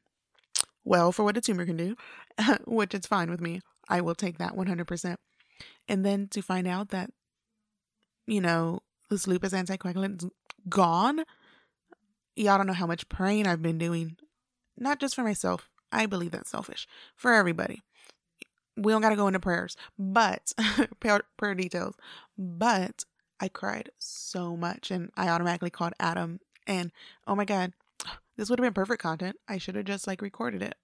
well 0.85 1.13
for 1.13 1.25
what 1.25 1.37
a 1.37 1.41
tumor 1.41 1.67
can 1.67 1.77
do, 1.77 1.97
which 2.67 2.95
is 2.95 3.07
fine 3.07 3.31
with 3.31 3.41
me. 3.41 3.61
I 3.89 4.01
will 4.01 4.15
take 4.15 4.39
that 4.39 4.55
100%. 4.55 5.17
And 5.89 6.07
then 6.07 6.29
to 6.29 6.43
find 6.43 6.67
out 6.67 6.91
that, 6.91 7.11
you 8.27 8.41
know, 8.41 8.81
this 9.11 9.27
lupus 9.27 9.53
anticoagulant 9.53 10.23
is 10.23 10.31
gone, 10.69 11.25
y'all 12.37 12.57
don't 12.57 12.67
know 12.67 12.73
how 12.73 12.87
much 12.87 13.09
praying 13.09 13.47
I've 13.47 13.63
been 13.63 13.79
doing. 13.79 14.17
Not 14.79 15.01
just 15.01 15.15
for 15.15 15.23
myself. 15.23 15.69
I 15.93 16.07
believe 16.07 16.31
that's 16.31 16.51
selfish. 16.51 16.87
For 17.17 17.35
everybody. 17.35 17.83
We 18.81 18.93
don't 18.93 19.03
got 19.03 19.11
to 19.11 19.17
go 19.17 19.27
into 19.27 19.41
prayers, 19.41 19.77
but 19.99 20.53
prayer, 21.01 21.55
details. 21.55 21.97
But 22.39 23.05
I 23.39 23.49
cried 23.49 23.91
so 23.99 24.57
much 24.57 24.91
and 24.91 25.11
I 25.17 25.29
automatically 25.29 25.71
called 25.71 25.93
Adam. 26.01 26.41
And 26.67 26.91
oh 27.27 27.35
my 27.35 27.45
God, 27.45 27.73
this 28.37 28.49
would 28.49 28.59
have 28.59 28.65
been 28.65 28.73
perfect 28.73 29.03
content. 29.03 29.37
I 29.49 29.59
should 29.59 29.75
have 29.75 29.85
just 29.85 30.07
like 30.07 30.23
recorded 30.23 30.63
it. 30.63 30.77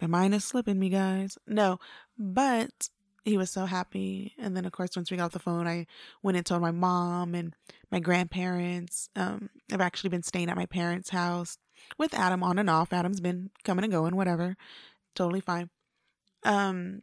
My 0.00 0.06
mind 0.06 0.34
is 0.34 0.44
slipping 0.44 0.78
me, 0.78 0.88
guys. 0.88 1.38
No, 1.46 1.78
but 2.18 2.88
he 3.24 3.36
was 3.36 3.50
so 3.50 3.66
happy. 3.66 4.34
And 4.38 4.56
then, 4.56 4.64
of 4.64 4.72
course, 4.72 4.96
once 4.96 5.10
we 5.10 5.16
got 5.16 5.26
off 5.26 5.32
the 5.32 5.38
phone, 5.38 5.66
I 5.66 5.86
went 6.22 6.36
and 6.36 6.44
told 6.44 6.62
my 6.62 6.70
mom 6.70 7.34
and 7.34 7.54
my 7.90 8.00
grandparents. 8.00 9.08
Um, 9.16 9.50
I've 9.72 9.80
actually 9.80 10.10
been 10.10 10.22
staying 10.22 10.50
at 10.50 10.56
my 10.56 10.66
parents' 10.66 11.10
house 11.10 11.58
with 11.98 12.14
Adam 12.14 12.42
on 12.42 12.58
and 12.58 12.68
off. 12.68 12.92
Adam's 12.92 13.20
been 13.20 13.50
coming 13.62 13.84
and 13.84 13.92
going, 13.92 14.16
whatever. 14.16 14.56
Totally 15.14 15.40
fine. 15.40 15.70
Um, 16.44 17.02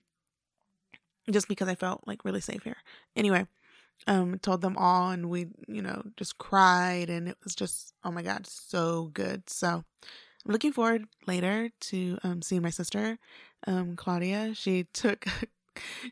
just 1.32 1.48
because 1.48 1.68
I 1.68 1.76
felt 1.76 2.04
like 2.08 2.26
really 2.26 2.42
safe 2.42 2.64
here. 2.64 2.78
Anyway, 3.16 3.46
um, 4.08 4.40
told 4.40 4.62
them 4.62 4.78
all, 4.78 5.12
and 5.12 5.30
we, 5.30 5.48
you 5.68 5.82
know, 5.82 6.04
just 6.18 6.38
cried, 6.38 7.10
and 7.10 7.28
it 7.28 7.38
was 7.44 7.56
just, 7.56 7.94
oh 8.04 8.12
my 8.12 8.22
god, 8.24 8.48
so 8.48 9.12
good. 9.14 9.50
So, 9.50 9.84
I'm 10.46 10.52
looking 10.52 10.74
forward 10.74 11.06
later 11.28 11.70
to 11.82 12.18
um 12.24 12.42
seeing 12.42 12.62
my 12.64 12.72
sister, 12.72 13.20
um, 13.68 13.96
Claudia. 13.96 14.54
She 14.56 14.86
took 14.94 15.26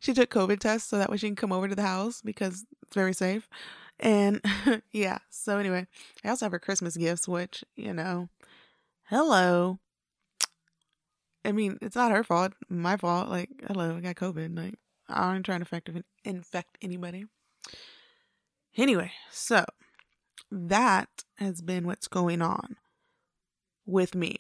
she 0.02 0.14
took 0.14 0.30
COVID 0.32 0.60
tests 0.60 0.90
so 0.90 0.98
that 0.98 1.10
way 1.12 1.18
she 1.18 1.28
can 1.28 1.36
come 1.36 1.52
over 1.54 1.68
to 1.68 1.76
the 1.76 1.84
house 1.84 2.22
because 2.24 2.66
it's 2.84 2.96
very 2.96 3.14
safe. 3.14 3.48
And 4.00 4.42
yeah, 4.92 5.20
so 5.30 5.58
anyway, 5.60 5.88
I 6.26 6.30
also 6.30 6.46
have 6.46 6.54
her 6.54 6.60
Christmas 6.60 6.98
gifts, 6.98 7.28
which, 7.28 7.64
you 7.76 7.94
know, 7.94 8.30
hello. 9.06 9.80
I 11.46 11.52
mean, 11.52 11.78
it's 11.82 11.96
not 11.96 12.12
her 12.12 12.24
fault, 12.24 12.54
my 12.70 12.98
fault. 12.98 13.30
Like, 13.30 13.50
hello, 13.68 13.96
I 13.96 14.02
got 14.02 14.16
COVID. 14.16 14.58
Like, 14.58 14.76
I 15.08 15.36
am 15.36 15.44
trying 15.44 15.60
to 15.60 15.76
infect, 15.76 15.90
infect 16.24 16.78
anybody. 16.82 17.26
Anyway, 18.78 19.12
so 19.32 19.66
that 20.52 21.10
has 21.38 21.62
been 21.62 21.88
what's 21.88 22.08
going 22.08 22.42
on 22.42 22.76
with 23.86 24.16
me. 24.16 24.38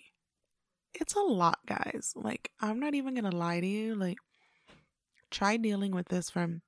It's 0.93 1.15
a 1.15 1.21
lot, 1.21 1.59
guys. 1.65 2.13
Like, 2.15 2.51
I'm 2.59 2.79
not 2.79 2.95
even 2.95 3.15
to 3.15 3.35
lie 3.35 3.59
to 3.59 3.67
you. 3.67 3.95
Like, 3.95 4.17
try 5.31 5.57
dealing 5.57 5.91
with 5.91 6.09
this 6.09 6.29
from 6.29 6.61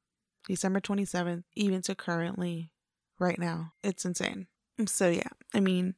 December 0.47 0.79
27th 0.79 1.43
even 1.55 1.81
to 1.83 1.95
currently 1.95 2.71
right 3.19 3.39
now. 3.39 3.73
It's 3.83 4.05
insane. 4.05 4.47
So, 4.85 5.09
yeah, 5.09 5.29
I 5.53 5.59
mean, 5.59 5.95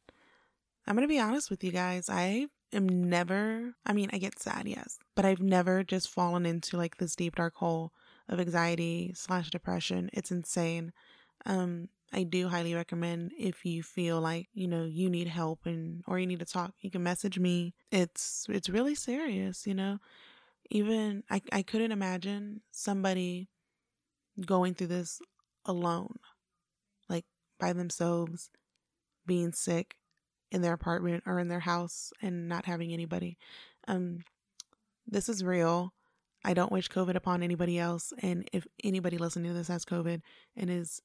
I'm 0.86 0.96
to 0.98 1.08
be 1.08 1.20
honest 1.20 1.50
with 1.50 1.64
you 1.64 1.72
guys. 1.72 2.10
I 2.10 2.48
am 2.74 3.10
never, 3.10 3.76
I 3.86 3.94
mean, 3.94 4.10
I 4.12 4.18
get 4.18 4.40
sad, 4.40 4.68
yes, 4.68 4.98
but 5.16 5.26
I've 5.26 5.42
never 5.42 5.84
just 5.84 6.10
fallen 6.10 6.46
into 6.46 6.78
like 6.78 6.98
this 6.98 7.16
deep, 7.16 7.36
dark 7.36 7.56
hole 7.56 7.94
of 8.30 8.40
anxiety 8.40 9.14
slash 9.16 9.50
depression. 9.50 10.10
It's 10.14 10.32
insane. 10.32 10.94
Um, 11.46 11.90
I 12.14 12.24
do 12.24 12.48
highly 12.48 12.76
recommend 12.76 13.32
if 13.38 13.66
you 13.66 13.82
feel 13.82 14.22
like, 14.22 14.48
you 14.54 14.68
know, 14.68 14.86
you 14.86 15.10
need 15.10 15.28
help 15.28 15.66
and 15.66 16.04
or 16.08 16.20
you 16.20 16.28
need 16.28 16.40
to 16.40 16.46
talk, 16.46 16.74
you 16.80 16.92
can 16.92 17.04
message 17.04 17.40
me. 17.40 17.74
It's 17.92 18.46
it's 18.50 18.70
really 18.70 18.96
serious, 18.96 19.66
you 19.66 19.74
know. 19.74 19.98
Even 20.70 21.24
I 21.30 21.42
I 21.52 21.64
couldn't 21.64 21.92
imagine 21.92 22.62
somebody 22.72 23.50
going 24.46 24.76
through 24.76 24.88
this 24.88 25.22
alone. 25.66 26.20
Like 27.10 27.26
by 27.60 27.74
themselves, 27.74 28.52
being 29.26 29.52
sick 29.52 29.96
in 30.54 30.62
their 30.62 30.74
apartment 30.74 31.24
or 31.26 31.40
in 31.40 31.50
their 31.50 31.60
house 31.60 32.14
and 32.22 32.48
not 32.48 32.66
having 32.66 32.94
anybody. 32.94 33.38
Um 33.88 34.24
this 35.06 35.28
is 35.28 35.44
real. 35.44 35.94
I 36.46 36.54
don't 36.54 36.72
wish 36.72 36.90
COVID 36.90 37.16
upon 37.16 37.44
anybody 37.44 37.80
else. 37.80 38.14
And 38.22 38.48
if 38.52 38.68
anybody 38.84 39.18
listening 39.18 39.52
to 39.52 39.58
this 39.58 39.68
has 39.68 39.86
COVID 39.86 40.22
and 40.56 40.70
is 40.70 41.02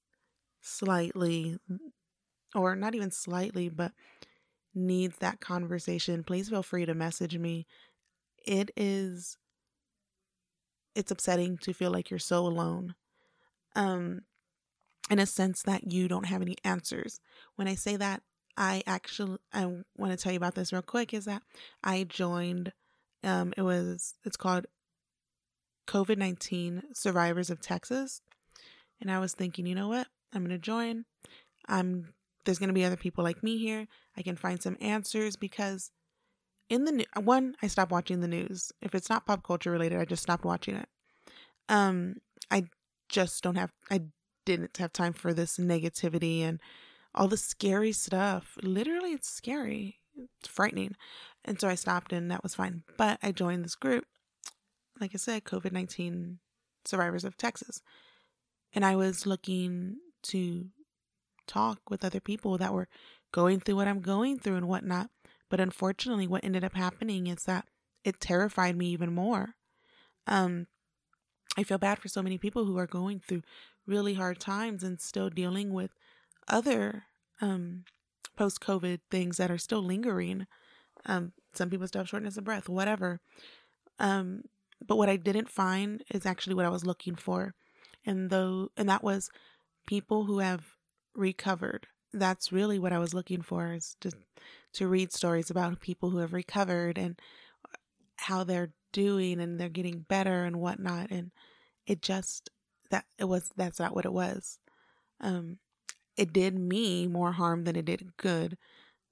slightly, 0.61 1.59
or 2.55 2.75
not 2.75 2.95
even 2.95 3.11
slightly, 3.11 3.69
but 3.69 3.93
needs 4.75 5.17
that 5.19 5.41
conversation, 5.41 6.25
please 6.25 6.49
feel 6.49 6.63
free 6.63 6.87
to 6.87 6.95
message 6.95 7.39
me. 7.39 7.67
It 8.45 8.71
is, 8.77 9.37
it's 10.95 11.11
upsetting 11.11 11.59
to 11.59 11.73
feel 11.73 11.91
like 11.91 12.11
you're 12.11 12.19
so 12.19 12.47
alone. 12.47 12.95
Um, 13.77 14.23
in 15.11 15.19
a 15.19 15.27
sense 15.27 15.63
that 15.63 15.91
you 15.91 16.09
don't 16.09 16.27
have 16.27 16.43
any 16.43 16.57
answers. 16.65 17.21
When 17.57 17.69
I 17.69 17.75
say 17.77 17.97
that, 17.97 18.23
I 18.59 18.83
actually 18.87 19.39
I 19.53 19.67
want 19.97 20.11
to 20.11 20.17
tell 20.17 20.33
you 20.33 20.37
about 20.37 20.57
this 20.57 20.73
real 20.73 20.83
quick 20.83 21.15
is 21.15 21.25
that 21.27 21.43
I 21.83 22.05
joined 22.05 22.73
um 23.23 23.55
it 23.57 23.63
was 23.63 24.15
it's 24.25 24.37
called 24.37 24.67
COVID-19 25.87 26.83
Survivors 26.93 27.49
of 27.49 27.63
Texas 27.63 28.21
and 29.01 29.11
I 29.11 29.21
was 29.21 29.33
thinking, 29.33 29.65
you 29.65 29.77
know 29.77 29.89
what? 29.89 30.09
I'm 30.35 30.43
going 30.43 30.51
to 30.51 30.59
join. 30.59 31.05
I'm 31.69 32.13
there's 32.45 32.59
going 32.59 32.69
to 32.69 32.75
be 32.75 32.85
other 32.85 32.97
people 32.97 33.23
like 33.23 33.43
me 33.43 33.59
here. 33.59 33.87
I 34.17 34.23
can 34.23 34.37
find 34.37 34.61
some 34.61 34.77
answers 34.81 35.37
because 35.37 35.93
in 36.69 36.85
the 36.85 37.07
one 37.23 37.55
I 37.63 37.69
stopped 37.69 37.93
watching 37.93 38.21
the 38.21 38.29
news. 38.29 38.73
If 38.83 38.95
it's 38.95 39.09
not 39.09 39.25
pop 39.25 39.45
culture 39.45 39.71
related, 39.71 40.01
I 40.01 40.05
just 40.05 40.23
stopped 40.23 40.45
watching 40.45 40.75
it. 40.75 40.89
Um 41.69 42.17
I 42.51 42.65
just 43.09 43.43
don't 43.45 43.57
have 43.57 43.71
I 43.89 44.03
didn't 44.45 44.79
have 44.79 44.93
time 44.93 45.13
for 45.13 45.33
this 45.33 45.59
negativity 45.59 46.41
and 46.41 46.61
all 47.19 47.29
the 47.29 47.37
scary 47.37 47.93
stuff. 47.93 48.57
Literally 48.63 49.11
it's 49.11 49.29
scary. 49.29 49.99
It's 50.41 50.49
frightening. 50.49 50.95
And 51.45 51.61
so 51.61 51.69
I 51.69 51.75
stopped 51.75 52.13
and 52.13 52.31
that 52.31 52.45
was 52.45 52.55
fine. 52.55 52.85
But 52.97 53.19
I 53.23 53.33
joined 53.33 53.65
this 53.65 53.75
group. 53.75 54.05
Like 55.01 55.11
I 55.15 55.19
said, 55.19 55.45
COVID-19 55.45 56.37
survivors 56.85 57.25
of 57.25 57.37
Texas. 57.37 57.83
And 58.73 58.85
I 58.85 58.95
was 58.95 59.27
looking 59.27 59.97
to 60.25 60.67
talk 61.49 61.91
with 61.91 62.05
other 62.05 62.21
people 62.21 62.57
that 62.59 62.73
were 62.73 62.89
going 63.33 63.59
through 63.59 63.77
what 63.77 63.89
I'm 63.89 64.01
going 64.01 64.39
through 64.39 64.57
and 64.57 64.69
whatnot. 64.69 65.11
But 65.51 65.61
unfortunately, 65.61 66.29
what 66.29 66.45
ended 66.45 66.63
up 66.63 66.75
happening 66.75 67.27
is 67.27 67.45
that 67.45 67.67
it 68.05 68.21
terrified 68.21 68.77
me 68.77 68.87
even 68.91 69.13
more. 69.13 69.55
Um, 70.27 70.67
I 71.57 71.65
feel 71.65 71.79
bad 71.79 71.99
for 71.99 72.09
so 72.09 72.23
many 72.23 72.39
people 72.39 72.65
who 72.65 72.79
are 72.79 72.87
going 72.87 73.21
through 73.21 73.43
really 73.87 74.15
hard 74.15 74.39
times 74.39 74.85
and 74.85 75.01
still 75.01 75.31
dealing 75.31 75.73
with 75.73 75.91
other 76.47 77.05
um, 77.41 77.85
post 78.37 78.61
COVID 78.61 79.01
things 79.11 79.37
that 79.37 79.51
are 79.51 79.59
still 79.59 79.83
lingering. 79.83 80.47
Um, 81.07 81.33
some 81.55 81.71
people 81.71 81.87
still 81.87 82.01
have 82.01 82.09
shortness 82.09 82.37
of 82.37 82.45
breath, 82.45 82.69
whatever. 82.69 83.21
Um, 83.99 84.43
but 84.85 84.97
what 84.97 85.09
I 85.09 85.17
didn't 85.17 85.51
find 85.51 86.03
is 86.13 86.25
actually 86.25 86.55
what 86.55 86.65
I 86.65 86.71
was 86.71 86.87
looking 86.87 87.17
for, 87.17 87.55
and 88.07 88.31
though, 88.31 88.71
and 88.77 88.89
that 88.89 89.03
was 89.03 89.31
people 89.87 90.25
who 90.25 90.39
have 90.39 90.63
recovered. 91.15 91.87
That's 92.13 92.53
really 92.53 92.79
what 92.79 92.93
I 92.93 92.99
was 92.99 93.13
looking 93.13 93.43
for 93.43 93.73
is 93.73 93.97
to 94.01 94.13
to 94.75 94.87
read 94.87 95.13
stories 95.13 95.51
about 95.51 95.81
people 95.81 96.11
who 96.11 96.19
have 96.19 96.33
recovered 96.33 96.97
and 96.99 97.19
how 98.17 98.45
they're 98.45 98.71
doing 98.93 99.41
and 99.41 99.59
they're 99.59 99.69
getting 99.69 100.01
better 100.09 100.45
and 100.45 100.57
whatnot. 100.57 101.11
And 101.11 101.33
it 101.87 102.03
just 102.03 102.51
that 102.91 103.05
it 103.19 103.25
was 103.25 103.51
that's 103.57 103.81
not 103.81 103.95
what 103.95 104.05
it 104.05 104.13
was. 104.13 104.59
Um, 105.21 105.59
it 106.19 106.35
did 106.35 106.57
me 106.59 107.09
more 107.09 107.33
harm 107.33 107.65
than 107.65 107.77
it 107.77 107.87
did 107.87 108.17
good. 108.19 108.59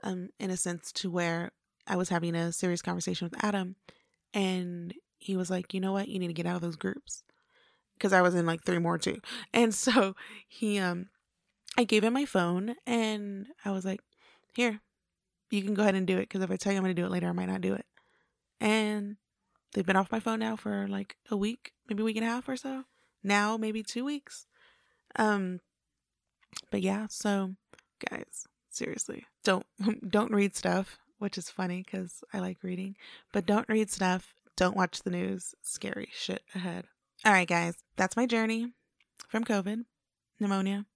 Um, 0.04 0.30
in 0.40 0.50
a 0.50 0.58
sense 0.58 0.92
to 0.94 1.10
where 1.10 1.52
I 1.86 1.96
was 1.96 2.10
having 2.10 2.36
a 2.36 2.52
serious 2.52 2.82
conversation 2.82 3.28
with 3.30 3.44
Adam, 3.44 3.76
and 4.34 4.94
he 5.18 5.36
was 5.36 5.50
like, 5.50 5.74
"You 5.74 5.80
know 5.80 5.92
what? 5.92 6.08
You 6.08 6.18
need 6.20 6.28
to 6.28 6.34
get 6.34 6.46
out 6.46 6.56
of 6.56 6.62
those 6.62 6.76
groups." 6.76 7.24
because 7.94 8.12
I 8.12 8.22
was 8.22 8.34
in 8.34 8.46
like 8.46 8.64
three 8.64 8.78
more 8.78 8.98
too. 8.98 9.18
And 9.52 9.74
so 9.74 10.14
he 10.48 10.78
um 10.78 11.08
I 11.78 11.84
gave 11.84 12.04
him 12.04 12.12
my 12.14 12.24
phone 12.24 12.76
and 12.86 13.48
I 13.64 13.70
was 13.70 13.84
like, 13.84 14.00
"Here. 14.54 14.80
You 15.50 15.62
can 15.62 15.74
go 15.74 15.82
ahead 15.82 15.94
and 15.94 16.06
do 16.06 16.18
it 16.18 16.22
because 16.22 16.42
if 16.42 16.50
I 16.50 16.56
tell 16.56 16.72
you 16.72 16.78
I'm 16.78 16.84
going 16.84 16.96
to 16.96 17.00
do 17.00 17.06
it 17.06 17.12
later, 17.12 17.28
I 17.28 17.32
might 17.32 17.46
not 17.48 17.60
do 17.60 17.74
it." 17.74 17.86
And 18.60 19.16
they've 19.74 19.86
been 19.86 19.96
off 19.96 20.12
my 20.12 20.20
phone 20.20 20.40
now 20.40 20.56
for 20.56 20.88
like 20.88 21.16
a 21.30 21.36
week, 21.36 21.72
maybe 21.88 22.02
a 22.02 22.06
week 22.06 22.16
and 22.16 22.26
a 22.26 22.30
half 22.30 22.48
or 22.48 22.56
so. 22.56 22.84
Now, 23.22 23.56
maybe 23.56 23.82
2 23.82 24.04
weeks. 24.04 24.46
Um 25.16 25.60
but 26.70 26.82
yeah, 26.82 27.06
so 27.08 27.54
guys, 28.10 28.46
seriously, 28.70 29.24
don't 29.44 29.66
don't 30.08 30.32
read 30.32 30.54
stuff, 30.56 30.98
which 31.18 31.38
is 31.38 31.50
funny 31.50 31.82
cuz 31.82 32.22
I 32.32 32.38
like 32.40 32.62
reading, 32.62 32.96
but 33.32 33.46
don't 33.46 33.68
read 33.68 33.90
stuff, 33.90 34.34
don't 34.56 34.76
watch 34.76 35.02
the 35.02 35.10
news. 35.10 35.54
Scary 35.62 36.10
shit 36.12 36.42
ahead. 36.54 36.86
All 37.24 37.32
right, 37.32 37.48
guys, 37.48 37.74
that's 37.96 38.16
my 38.16 38.26
journey 38.26 38.72
from 39.28 39.44
COVID, 39.44 39.84
pneumonia, 40.38 40.86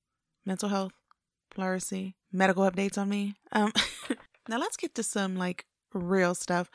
mental 0.45 0.69
health, 0.69 0.93
pleurisy, 1.55 2.15
medical 2.33 2.69
updates 2.69 2.99
on 2.99 3.09
me. 3.09 3.37
Um, 3.53 3.73
now 4.49 4.59
let's 4.59 4.77
get 4.77 4.95
to 4.95 5.03
some 5.03 5.37
like 5.37 5.67
real 5.93 6.35
stuff, 6.35 6.71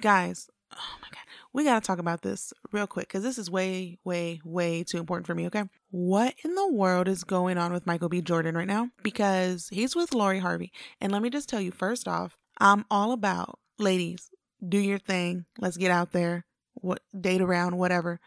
guys. 0.00 0.48
Oh 0.72 0.96
my 1.02 1.08
god, 1.10 1.23
we 1.54 1.64
gotta 1.64 1.80
talk 1.80 1.98
about 1.98 2.20
this 2.20 2.52
real 2.72 2.86
quick 2.86 3.08
because 3.08 3.22
this 3.22 3.38
is 3.38 3.48
way, 3.48 3.96
way, 4.04 4.40
way 4.44 4.82
too 4.82 4.98
important 4.98 5.26
for 5.26 5.34
me. 5.34 5.46
Okay, 5.46 5.62
what 5.90 6.34
in 6.44 6.54
the 6.54 6.68
world 6.68 7.08
is 7.08 7.24
going 7.24 7.56
on 7.56 7.72
with 7.72 7.86
Michael 7.86 8.08
B. 8.10 8.20
Jordan 8.20 8.56
right 8.56 8.66
now? 8.66 8.90
Because 9.02 9.68
he's 9.68 9.96
with 9.96 10.12
Lori 10.12 10.40
Harvey, 10.40 10.72
and 11.00 11.12
let 11.12 11.22
me 11.22 11.30
just 11.30 11.48
tell 11.48 11.60
you, 11.60 11.70
first 11.70 12.06
off, 12.08 12.36
I'm 12.58 12.84
all 12.90 13.12
about 13.12 13.60
ladies. 13.78 14.30
Do 14.66 14.78
your 14.78 14.98
thing. 14.98 15.46
Let's 15.58 15.76
get 15.76 15.90
out 15.90 16.12
there. 16.12 16.44
What 16.74 17.00
date 17.18 17.40
around, 17.40 17.78
whatever. 17.78 18.18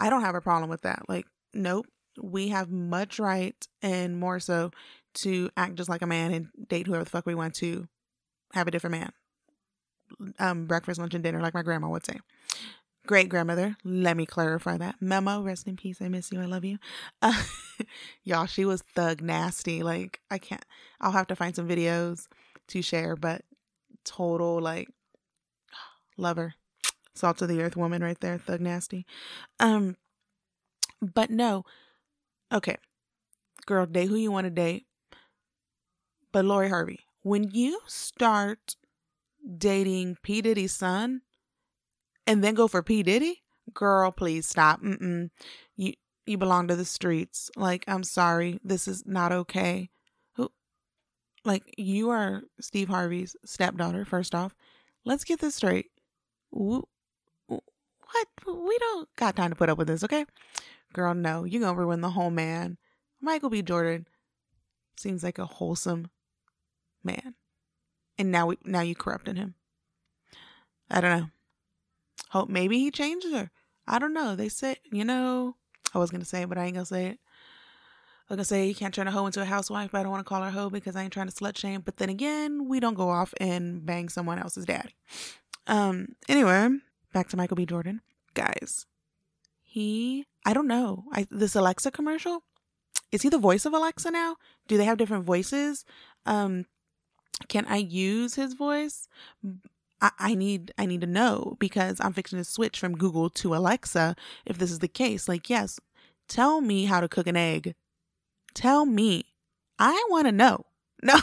I 0.00 0.08
don't 0.08 0.22
have 0.22 0.34
a 0.34 0.40
problem 0.40 0.70
with 0.70 0.82
that. 0.82 1.02
Like, 1.08 1.26
nope. 1.52 1.86
We 2.20 2.48
have 2.48 2.70
much 2.70 3.18
right 3.18 3.56
and 3.82 4.18
more 4.18 4.40
so 4.40 4.70
to 5.14 5.50
act 5.56 5.76
just 5.76 5.88
like 5.88 6.02
a 6.02 6.06
man 6.06 6.32
and 6.32 6.48
date 6.68 6.86
whoever 6.86 7.04
the 7.04 7.10
fuck 7.10 7.26
we 7.26 7.34
want 7.34 7.54
to 7.56 7.88
have 8.52 8.68
a 8.68 8.70
different 8.70 8.92
man. 8.92 9.12
Um, 10.38 10.66
breakfast, 10.66 11.00
lunch, 11.00 11.14
and 11.14 11.24
dinner, 11.24 11.40
like 11.40 11.54
my 11.54 11.62
grandma 11.62 11.88
would 11.88 12.06
say. 12.06 12.18
Great 13.08 13.30
grandmother. 13.30 13.74
Let 13.84 14.18
me 14.18 14.26
clarify 14.26 14.76
that. 14.76 14.96
Memo, 15.00 15.40
rest 15.40 15.66
in 15.66 15.76
peace. 15.76 16.02
I 16.02 16.08
miss 16.08 16.30
you. 16.30 16.42
I 16.42 16.44
love 16.44 16.66
you. 16.66 16.76
Uh, 17.22 17.42
y'all, 18.22 18.44
she 18.44 18.66
was 18.66 18.82
thug 18.94 19.22
nasty. 19.22 19.82
Like, 19.82 20.20
I 20.30 20.36
can't, 20.36 20.62
I'll 21.00 21.12
have 21.12 21.26
to 21.28 21.34
find 21.34 21.56
some 21.56 21.66
videos 21.66 22.26
to 22.66 22.82
share, 22.82 23.16
but 23.16 23.46
total, 24.04 24.60
like, 24.60 24.90
lover. 26.18 26.52
Salt 27.14 27.40
of 27.40 27.48
the 27.48 27.62
earth 27.62 27.78
woman 27.78 28.02
right 28.02 28.20
there. 28.20 28.36
Thug 28.36 28.60
nasty. 28.60 29.06
Um, 29.58 29.96
but 31.00 31.30
no. 31.30 31.64
Okay. 32.52 32.76
Girl, 33.64 33.86
date 33.86 34.10
who 34.10 34.16
you 34.16 34.30
want 34.30 34.44
to 34.44 34.50
date. 34.50 34.84
But 36.30 36.44
Lori 36.44 36.68
Harvey, 36.68 37.00
when 37.22 37.52
you 37.54 37.80
start 37.86 38.76
dating 39.56 40.18
P. 40.22 40.42
Diddy's 40.42 40.74
son 40.74 41.22
and 42.28 42.44
then 42.44 42.54
go 42.54 42.68
for 42.68 42.82
P. 42.82 43.02
Diddy, 43.02 43.42
girl, 43.72 44.12
please 44.12 44.46
stop. 44.46 44.82
Mm-mm. 44.82 45.30
You 45.76 45.94
you 46.26 46.36
belong 46.36 46.68
to 46.68 46.76
the 46.76 46.84
streets. 46.84 47.50
Like, 47.56 47.84
I'm 47.88 48.04
sorry. 48.04 48.60
This 48.62 48.86
is 48.86 49.04
not 49.06 49.32
okay. 49.32 49.88
Who 50.36 50.50
like 51.44 51.62
you 51.78 52.10
are 52.10 52.42
Steve 52.60 52.88
Harvey's 52.88 53.34
stepdaughter, 53.46 54.04
first 54.04 54.34
off. 54.34 54.54
Let's 55.06 55.24
get 55.24 55.40
this 55.40 55.54
straight. 55.56 55.86
What? 56.50 56.84
We 58.46 58.78
don't 58.78 59.08
got 59.16 59.36
time 59.36 59.50
to 59.50 59.56
put 59.56 59.70
up 59.70 59.78
with 59.78 59.88
this, 59.88 60.04
okay? 60.04 60.26
Girl, 60.92 61.14
no. 61.14 61.44
You 61.44 61.60
gonna 61.60 61.78
ruin 61.78 62.02
the 62.02 62.10
whole 62.10 62.30
man. 62.30 62.76
Michael 63.20 63.50
B. 63.50 63.62
Jordan 63.62 64.06
seems 64.98 65.22
like 65.22 65.38
a 65.38 65.46
wholesome 65.46 66.10
man. 67.02 67.34
And 68.18 68.30
now 68.30 68.48
we 68.48 68.58
now 68.64 68.80
you 68.80 68.94
corrupting 68.94 69.36
him. 69.36 69.54
I 70.90 71.00
don't 71.00 71.18
know. 71.18 71.28
Hope 72.30 72.48
maybe 72.48 72.78
he 72.78 72.90
changes 72.90 73.32
her. 73.32 73.50
I 73.86 73.98
don't 73.98 74.12
know. 74.12 74.36
They 74.36 74.48
said, 74.48 74.78
you 74.90 75.04
know 75.04 75.56
I 75.94 75.98
was 75.98 76.10
gonna 76.10 76.24
say 76.24 76.42
it, 76.42 76.48
but 76.48 76.58
I 76.58 76.64
ain't 76.64 76.74
gonna 76.74 76.86
say 76.86 77.06
it. 77.06 77.18
I 78.28 78.34
was 78.34 78.36
gonna 78.36 78.44
say 78.44 78.66
you 78.66 78.74
can't 78.74 78.92
turn 78.92 79.08
a 79.08 79.10
hoe 79.10 79.26
into 79.26 79.40
a 79.40 79.46
housewife, 79.46 79.90
but 79.92 79.98
I 79.98 80.02
don't 80.02 80.12
want 80.12 80.24
to 80.24 80.28
call 80.28 80.42
her 80.42 80.50
hoe 80.50 80.70
because 80.70 80.96
I 80.96 81.02
ain't 81.02 81.12
trying 81.12 81.28
to 81.28 81.34
slut 81.34 81.56
shame. 81.56 81.80
But 81.80 81.96
then 81.96 82.10
again, 82.10 82.68
we 82.68 82.80
don't 82.80 82.94
go 82.94 83.08
off 83.08 83.32
and 83.40 83.84
bang 83.84 84.08
someone 84.08 84.38
else's 84.38 84.66
daddy. 84.66 84.94
Um. 85.66 86.16
Anyway, 86.28 86.68
back 87.12 87.28
to 87.28 87.36
Michael 87.36 87.56
B. 87.56 87.66
Jordan, 87.66 88.00
guys. 88.34 88.86
He, 89.62 90.24
I 90.46 90.54
don't 90.54 90.66
know. 90.66 91.04
I 91.12 91.26
this 91.30 91.54
Alexa 91.54 91.90
commercial. 91.90 92.42
Is 93.12 93.22
he 93.22 93.28
the 93.28 93.38
voice 93.38 93.64
of 93.64 93.72
Alexa 93.72 94.10
now? 94.10 94.36
Do 94.66 94.76
they 94.76 94.84
have 94.84 94.98
different 94.98 95.24
voices? 95.24 95.84
Um, 96.26 96.66
can 97.48 97.64
I 97.66 97.76
use 97.76 98.34
his 98.34 98.54
voice? 98.54 99.08
I, 100.00 100.34
need 100.34 100.72
I 100.78 100.86
need 100.86 101.00
to 101.00 101.06
know 101.06 101.56
because 101.58 101.98
I'm 102.00 102.12
fixing 102.12 102.38
to 102.38 102.44
switch 102.44 102.78
from 102.78 102.96
Google 102.96 103.30
to 103.30 103.54
Alexa 103.54 104.14
if 104.46 104.58
this 104.58 104.70
is 104.70 104.78
the 104.78 104.88
case. 104.88 105.28
Like, 105.28 105.50
yes, 105.50 105.80
tell 106.28 106.60
me 106.60 106.84
how 106.84 107.00
to 107.00 107.08
cook 107.08 107.26
an 107.26 107.36
egg. 107.36 107.74
Tell 108.54 108.86
me. 108.86 109.24
I 109.78 110.04
want 110.08 110.26
to 110.26 110.32
know. 110.32 110.66
No. 111.02 111.16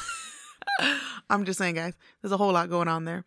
I'm 1.30 1.46
just 1.46 1.58
saying, 1.58 1.76
guys, 1.76 1.94
there's 2.22 2.32
a 2.32 2.38
whole 2.38 2.54
lot 2.54 2.70
going 2.70 2.88
on 2.88 3.06
there. 3.06 3.24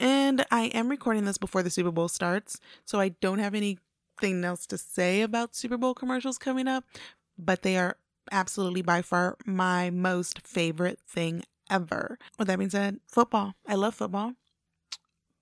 And 0.00 0.44
I 0.50 0.64
am 0.66 0.88
recording 0.88 1.24
this 1.24 1.38
before 1.38 1.62
the 1.62 1.70
Super 1.70 1.90
Bowl 1.90 2.08
starts, 2.08 2.60
so 2.84 2.98
I 2.98 3.10
don't 3.10 3.38
have 3.38 3.54
anything 3.54 4.44
else 4.44 4.66
to 4.66 4.78
say 4.78 5.22
about 5.22 5.54
Super 5.54 5.76
Bowl 5.76 5.94
commercials 5.94 6.36
coming 6.36 6.66
up, 6.66 6.84
but 7.38 7.62
they 7.62 7.76
are 7.76 7.96
absolutely 8.32 8.82
by 8.82 9.02
far 9.02 9.36
my 9.46 9.90
most 9.90 10.46
favorite 10.46 10.98
thing 11.06 11.44
ever. 11.70 12.18
With 12.38 12.48
that 12.48 12.58
being 12.58 12.70
said, 12.70 12.98
football. 13.06 13.54
I 13.66 13.74
love 13.74 13.94
football, 13.94 14.32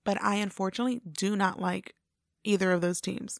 but 0.03 0.21
I 0.21 0.35
unfortunately 0.35 1.01
do 1.09 1.35
not 1.35 1.59
like 1.59 1.95
either 2.43 2.71
of 2.71 2.81
those 2.81 3.01
teams. 3.01 3.39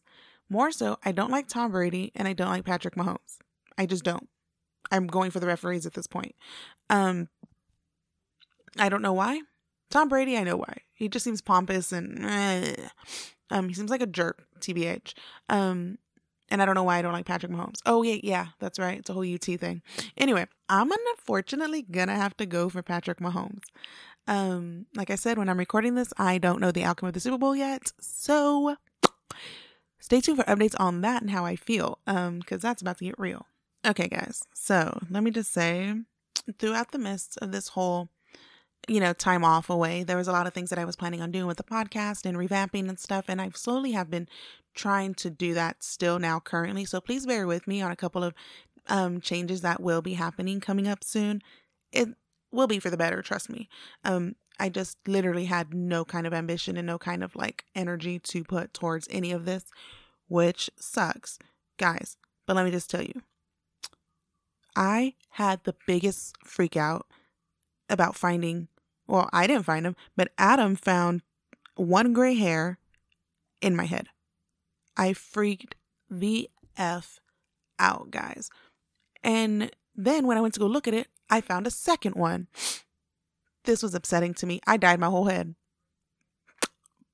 More 0.49 0.71
so, 0.71 0.97
I 1.03 1.11
don't 1.11 1.31
like 1.31 1.47
Tom 1.47 1.71
Brady 1.71 2.11
and 2.15 2.27
I 2.27 2.33
don't 2.33 2.49
like 2.49 2.65
Patrick 2.65 2.95
Mahomes. 2.95 3.37
I 3.77 3.85
just 3.85 4.03
don't. 4.03 4.29
I'm 4.91 5.07
going 5.07 5.31
for 5.31 5.39
the 5.39 5.47
referees 5.47 5.85
at 5.85 5.93
this 5.93 6.07
point. 6.07 6.35
Um, 6.89 7.29
I 8.77 8.89
don't 8.89 9.01
know 9.01 9.13
why. 9.13 9.41
Tom 9.89 10.09
Brady, 10.09 10.37
I 10.37 10.43
know 10.43 10.57
why. 10.57 10.77
He 10.93 11.07
just 11.07 11.23
seems 11.23 11.41
pompous 11.41 11.91
and 11.91 12.25
uh, 12.25 12.89
um, 13.49 13.69
he 13.69 13.75
seems 13.75 13.89
like 13.89 14.01
a 14.01 14.07
jerk. 14.07 14.45
Tbh. 14.59 15.13
Um, 15.49 15.97
and 16.49 16.61
I 16.61 16.65
don't 16.65 16.75
know 16.75 16.83
why 16.83 16.97
I 16.97 17.01
don't 17.01 17.13
like 17.13 17.25
Patrick 17.25 17.51
Mahomes. 17.51 17.79
Oh, 17.85 18.03
yeah, 18.03 18.17
yeah, 18.21 18.47
that's 18.59 18.77
right. 18.77 18.99
It's 18.99 19.09
a 19.09 19.13
whole 19.13 19.25
UT 19.25 19.43
thing. 19.43 19.81
Anyway, 20.17 20.45
I'm 20.69 20.91
unfortunately 20.91 21.83
gonna 21.89 22.15
have 22.15 22.37
to 22.37 22.45
go 22.45 22.69
for 22.69 22.83
Patrick 22.83 23.19
Mahomes. 23.19 23.63
Um, 24.27 24.85
like 24.95 25.09
I 25.09 25.15
said, 25.15 25.37
when 25.37 25.49
I'm 25.49 25.57
recording 25.57 25.95
this, 25.95 26.13
I 26.17 26.37
don't 26.37 26.61
know 26.61 26.71
the 26.71 26.83
outcome 26.83 27.07
of 27.07 27.13
the 27.13 27.19
Super 27.19 27.37
Bowl 27.37 27.55
yet. 27.55 27.91
So 27.99 28.77
stay 29.99 30.21
tuned 30.21 30.37
for 30.37 30.45
updates 30.45 30.75
on 30.79 31.01
that 31.01 31.21
and 31.21 31.31
how 31.31 31.45
I 31.45 31.55
feel. 31.55 31.99
Um, 32.07 32.39
because 32.39 32.61
that's 32.61 32.81
about 32.81 32.97
to 32.99 33.05
get 33.05 33.19
real. 33.19 33.45
Okay, 33.85 34.07
guys. 34.07 34.43
So 34.53 34.97
let 35.09 35.23
me 35.23 35.31
just 35.31 35.51
say, 35.51 35.93
throughout 36.57 36.91
the 36.91 36.99
midst 36.99 37.37
of 37.41 37.51
this 37.51 37.69
whole 37.69 38.09
you 38.87 38.99
know, 38.99 39.13
time 39.13 39.43
off 39.43 39.69
away. 39.69 40.03
There 40.03 40.17
was 40.17 40.27
a 40.27 40.31
lot 40.31 40.47
of 40.47 40.53
things 40.53 40.69
that 40.69 40.79
I 40.79 40.85
was 40.85 40.95
planning 40.95 41.21
on 41.21 41.31
doing 41.31 41.47
with 41.47 41.57
the 41.57 41.63
podcast 41.63 42.25
and 42.25 42.37
revamping 42.37 42.89
and 42.89 42.99
stuff. 42.99 43.25
And 43.27 43.41
I 43.41 43.49
slowly 43.55 43.93
have 43.93 44.09
been 44.09 44.27
trying 44.73 45.13
to 45.15 45.29
do 45.29 45.53
that 45.53 45.83
still 45.83 46.19
now 46.19 46.39
currently. 46.39 46.85
So 46.85 46.99
please 46.99 47.25
bear 47.25 47.47
with 47.47 47.67
me 47.67 47.81
on 47.81 47.91
a 47.91 47.95
couple 47.95 48.23
of 48.23 48.33
um, 48.87 49.21
changes 49.21 49.61
that 49.61 49.81
will 49.81 50.01
be 50.01 50.15
happening 50.15 50.59
coming 50.59 50.87
up 50.87 51.03
soon. 51.03 51.41
It 51.91 52.09
will 52.53 52.67
be 52.67 52.79
for 52.79 52.89
the 52.89 52.97
better, 52.97 53.21
trust 53.21 53.49
me. 53.49 53.67
Um, 54.03 54.35
I 54.59 54.69
just 54.69 54.97
literally 55.07 55.45
had 55.45 55.73
no 55.73 56.05
kind 56.05 56.27
of 56.27 56.33
ambition 56.33 56.77
and 56.77 56.85
no 56.85 56.97
kind 56.97 57.23
of 57.23 57.35
like 57.35 57.65
energy 57.75 58.19
to 58.19 58.43
put 58.43 58.73
towards 58.73 59.07
any 59.09 59.31
of 59.31 59.45
this, 59.45 59.65
which 60.27 60.69
sucks, 60.77 61.39
guys. 61.77 62.17
But 62.45 62.55
let 62.55 62.65
me 62.65 62.71
just 62.71 62.89
tell 62.89 63.01
you, 63.01 63.21
I 64.75 65.15
had 65.31 65.63
the 65.63 65.75
biggest 65.87 66.35
freak 66.43 66.77
out 66.77 67.07
about 67.89 68.15
finding, 68.15 68.67
well, 69.07 69.29
I 69.33 69.47
didn't 69.47 69.65
find 69.65 69.85
him, 69.85 69.95
but 70.15 70.31
Adam 70.37 70.75
found 70.75 71.21
one 71.75 72.13
gray 72.13 72.35
hair 72.35 72.77
in 73.61 73.75
my 73.75 73.85
head. 73.85 74.07
I 74.95 75.13
freaked 75.13 75.75
the 76.09 76.49
F 76.77 77.19
out, 77.79 78.11
guys. 78.11 78.49
And 79.23 79.71
then 79.95 80.27
when 80.27 80.37
I 80.37 80.41
went 80.41 80.53
to 80.55 80.59
go 80.59 80.67
look 80.67 80.87
at 80.87 80.93
it, 80.93 81.07
I 81.33 81.41
found 81.41 81.65
a 81.65 81.71
second 81.71 82.13
one. 82.13 82.47
This 83.65 83.81
was 83.81 83.95
upsetting 83.95 84.35
to 84.35 84.45
me. 84.45 84.61
I 84.67 84.77
dyed 84.77 84.99
my 84.99 85.07
whole 85.07 85.25
head. 85.25 85.55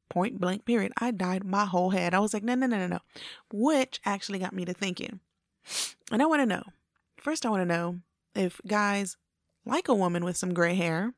Point 0.10 0.42
blank, 0.42 0.66
period. 0.66 0.92
I 1.00 1.12
dyed 1.12 1.46
my 1.46 1.64
whole 1.64 1.92
head. 1.92 2.14
I 2.14 2.20
was 2.20 2.34
like, 2.34 2.44
no, 2.44 2.54
no, 2.56 2.68
no, 2.68 2.78
no, 2.80 2.88
no. 2.88 3.00
Which 3.54 4.02
actually 4.04 4.40
got 4.40 4.52
me 4.52 4.66
to 4.66 4.74
thinking. 4.74 5.22
And 6.12 6.22
I 6.22 6.26
want 6.26 6.42
to 6.42 6.46
know 6.46 6.64
first, 7.22 7.46
I 7.46 7.50
want 7.50 7.62
to 7.62 7.74
know 7.74 8.00
if 8.36 8.60
guys 8.68 9.16
like 9.66 9.88
a 9.88 9.94
woman 9.94 10.26
with 10.26 10.36
some 10.36 10.54
gray 10.54 10.76
hair 10.76 11.14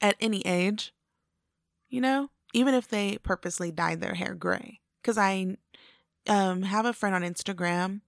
at 0.00 0.16
any 0.20 0.40
age, 0.40 0.92
you 1.88 2.00
know, 2.00 2.30
even 2.52 2.74
if 2.74 2.88
they 2.88 3.18
purposely 3.18 3.70
dyed 3.70 4.00
their 4.00 4.14
hair 4.14 4.34
gray 4.34 4.80
because 5.00 5.18
I 5.18 5.56
um 6.26 6.62
have 6.62 6.84
a 6.84 6.92
friend 6.92 7.14
on 7.14 7.22
Instagram 7.22 8.00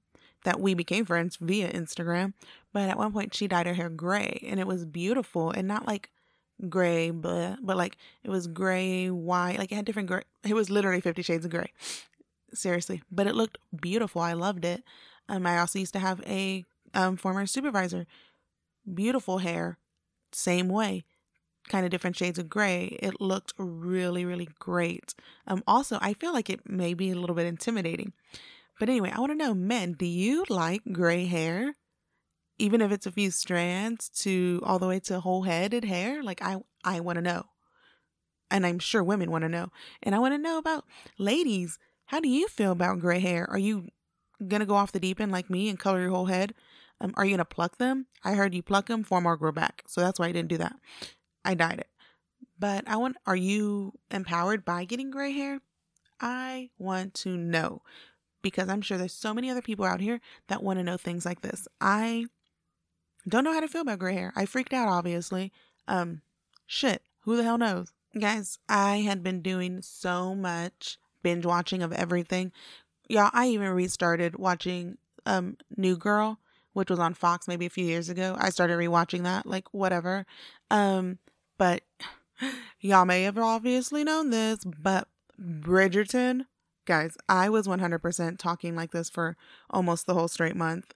that 0.44 0.60
we 0.60 0.74
became 0.74 1.04
friends 1.04 1.36
via 1.40 1.72
Instagram, 1.72 2.34
but 2.72 2.88
at 2.88 2.98
one 2.98 3.12
point 3.12 3.34
she 3.34 3.48
dyed 3.48 3.66
her 3.66 3.74
hair 3.74 3.90
gray 3.90 4.42
and 4.46 4.60
it 4.60 4.66
was 4.66 4.84
beautiful 4.84 5.50
and 5.50 5.66
not 5.66 5.86
like 5.86 6.10
gray 6.68 7.10
but 7.10 7.56
but 7.62 7.76
like 7.76 7.96
it 8.22 8.30
was 8.30 8.46
gray 8.46 9.10
white 9.10 9.58
like 9.58 9.72
it 9.72 9.74
had 9.74 9.84
different 9.84 10.06
gray 10.06 10.22
it 10.44 10.54
was 10.54 10.70
literally 10.70 11.00
50 11.00 11.20
shades 11.20 11.44
of 11.44 11.50
gray 11.50 11.72
seriously. 12.52 13.02
But 13.10 13.26
it 13.26 13.34
looked 13.34 13.58
beautiful. 13.80 14.22
I 14.22 14.34
loved 14.34 14.64
it. 14.64 14.84
Um 15.28 15.46
i 15.46 15.58
also 15.58 15.78
used 15.78 15.94
to 15.94 15.98
have 15.98 16.22
a 16.26 16.64
um 16.94 17.16
former 17.16 17.46
supervisor. 17.46 18.06
Beautiful 18.92 19.38
hair 19.38 19.78
same 20.32 20.68
way 20.68 21.04
kind 21.68 21.84
of 21.84 21.90
different 21.90 22.16
shades 22.16 22.38
of 22.38 22.48
gray, 22.48 22.98
it 23.00 23.20
looked 23.20 23.54
really, 23.56 24.24
really 24.24 24.48
great. 24.58 25.14
Um, 25.46 25.62
also, 25.66 25.98
I 26.00 26.14
feel 26.14 26.32
like 26.32 26.50
it 26.50 26.68
may 26.68 26.94
be 26.94 27.10
a 27.10 27.14
little 27.14 27.34
bit 27.34 27.46
intimidating, 27.46 28.12
But 28.78 28.88
anyway, 28.88 29.12
I 29.14 29.20
want 29.20 29.32
to 29.32 29.36
know, 29.36 29.54
men, 29.54 29.92
do 29.92 30.06
you 30.06 30.44
like 30.48 30.82
gray 30.92 31.26
hair? 31.26 31.74
Even 32.58 32.80
if 32.80 32.92
it's 32.92 33.06
a 33.06 33.12
few 33.12 33.30
strands 33.30 34.08
to 34.20 34.60
all 34.64 34.78
the 34.78 34.86
way 34.86 35.00
to 35.00 35.20
whole 35.20 35.42
headed 35.42 35.84
hair? 35.84 36.22
Like 36.22 36.42
I 36.42 36.58
I 36.84 37.00
want 37.00 37.16
to 37.16 37.22
know. 37.22 37.44
And 38.50 38.64
I'm 38.66 38.78
sure 38.78 39.02
women 39.02 39.30
want 39.30 39.42
to 39.42 39.48
know. 39.48 39.70
And 40.02 40.14
I 40.14 40.18
want 40.18 40.34
to 40.34 40.38
know 40.38 40.58
about 40.58 40.84
ladies. 41.18 41.78
How 42.06 42.20
do 42.20 42.28
you 42.28 42.46
feel 42.48 42.72
about 42.72 43.00
gray 43.00 43.18
hair? 43.18 43.48
Are 43.50 43.58
you 43.58 43.88
gonna 44.46 44.66
go 44.66 44.74
off 44.74 44.92
the 44.92 45.00
deep 45.00 45.20
end 45.20 45.32
like 45.32 45.50
me 45.50 45.68
and 45.68 45.78
color 45.78 46.00
your 46.00 46.10
whole 46.10 46.26
head? 46.26 46.54
Um, 47.00 47.12
are 47.16 47.24
you 47.24 47.32
gonna 47.32 47.44
pluck 47.44 47.78
them? 47.78 48.06
I 48.22 48.34
heard 48.34 48.54
you 48.54 48.62
pluck 48.62 48.86
them, 48.86 49.02
form 49.02 49.26
or 49.26 49.36
grow 49.36 49.52
back. 49.52 49.82
So 49.86 50.00
that's 50.00 50.18
why 50.18 50.26
I 50.26 50.32
didn't 50.32 50.48
do 50.48 50.58
that. 50.58 50.76
I 51.44 51.54
dyed 51.54 51.80
it. 51.80 51.88
But 52.58 52.84
I 52.86 52.96
want 52.96 53.16
are 53.26 53.36
you 53.36 53.94
empowered 54.10 54.64
by 54.64 54.84
getting 54.84 55.10
gray 55.10 55.32
hair? 55.32 55.60
I 56.20 56.70
want 56.78 57.14
to 57.14 57.36
know 57.36 57.82
because 58.44 58.68
I'm 58.68 58.82
sure 58.82 58.96
there's 58.96 59.12
so 59.12 59.34
many 59.34 59.50
other 59.50 59.62
people 59.62 59.84
out 59.86 60.00
here 60.00 60.20
that 60.46 60.62
want 60.62 60.78
to 60.78 60.84
know 60.84 60.96
things 60.96 61.24
like 61.24 61.40
this. 61.40 61.66
I 61.80 62.26
don't 63.26 63.42
know 63.42 63.54
how 63.54 63.60
to 63.60 63.66
feel 63.66 63.80
about 63.80 63.98
gray 63.98 64.14
hair. 64.14 64.32
I 64.36 64.44
freaked 64.44 64.72
out 64.72 64.86
obviously. 64.86 65.50
Um 65.88 66.20
shit, 66.66 67.02
who 67.22 67.36
the 67.36 67.42
hell 67.42 67.58
knows? 67.58 67.92
Guys, 68.20 68.58
I 68.68 68.98
had 68.98 69.24
been 69.24 69.40
doing 69.40 69.82
so 69.82 70.34
much 70.34 70.98
binge 71.22 71.46
watching 71.46 71.82
of 71.82 71.92
everything. 71.92 72.52
Y'all, 73.08 73.30
I 73.32 73.48
even 73.48 73.70
restarted 73.70 74.36
watching 74.36 74.98
um 75.26 75.56
New 75.76 75.96
Girl, 75.96 76.38
which 76.74 76.90
was 76.90 76.98
on 76.98 77.14
Fox 77.14 77.48
maybe 77.48 77.66
a 77.66 77.70
few 77.70 77.86
years 77.86 78.10
ago. 78.10 78.36
I 78.38 78.50
started 78.50 78.78
rewatching 78.78 79.24
that, 79.24 79.46
like 79.46 79.72
whatever. 79.72 80.26
Um, 80.70 81.18
but 81.56 81.82
y'all 82.80 83.06
may 83.06 83.22
have 83.22 83.38
obviously 83.38 84.04
known 84.04 84.28
this, 84.28 84.58
but 84.64 85.08
Bridgerton, 85.40 86.44
guys, 86.84 87.16
I 87.28 87.48
was 87.48 87.66
100% 87.66 88.38
talking 88.38 88.76
like 88.76 88.92
this 88.92 89.10
for 89.10 89.36
almost 89.70 90.06
the 90.06 90.14
whole 90.14 90.28
straight 90.28 90.56
month. 90.56 90.92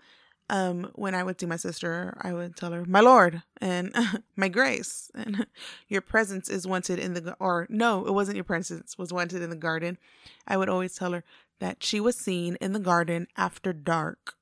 Um, 0.51 0.91
when 0.95 1.15
I 1.15 1.23
would 1.23 1.39
see 1.39 1.47
my 1.47 1.57
sister, 1.57 2.17
I 2.23 2.33
would 2.33 2.57
tell 2.57 2.73
her, 2.73 2.85
"My 2.87 3.01
lord," 3.01 3.43
and 3.61 3.95
"My 4.37 4.49
grace," 4.49 5.11
and 5.15 5.47
"Your 5.89 6.01
presence 6.01 6.49
is 6.49 6.67
wanted 6.67 6.99
in 6.99 7.13
the," 7.13 7.37
or 7.39 7.67
no, 7.69 8.07
it 8.07 8.15
wasn't 8.15 8.37
your 8.37 8.45
presence 8.45 8.97
was 8.97 9.13
wanted 9.13 9.43
in 9.43 9.51
the 9.51 9.57
garden. 9.57 9.99
I 10.47 10.57
would 10.57 10.71
always 10.71 10.95
tell 10.95 11.13
her 11.13 11.23
that 11.61 11.83
she 11.83 12.01
was 12.01 12.17
seen 12.17 12.57
in 12.63 12.73
the 12.73 12.79
garden 12.79 13.29
after 13.37 13.75
dark 13.75 14.37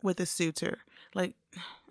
with 0.00 0.20
a 0.20 0.26
suitor. 0.26 0.78
Like 1.12 1.34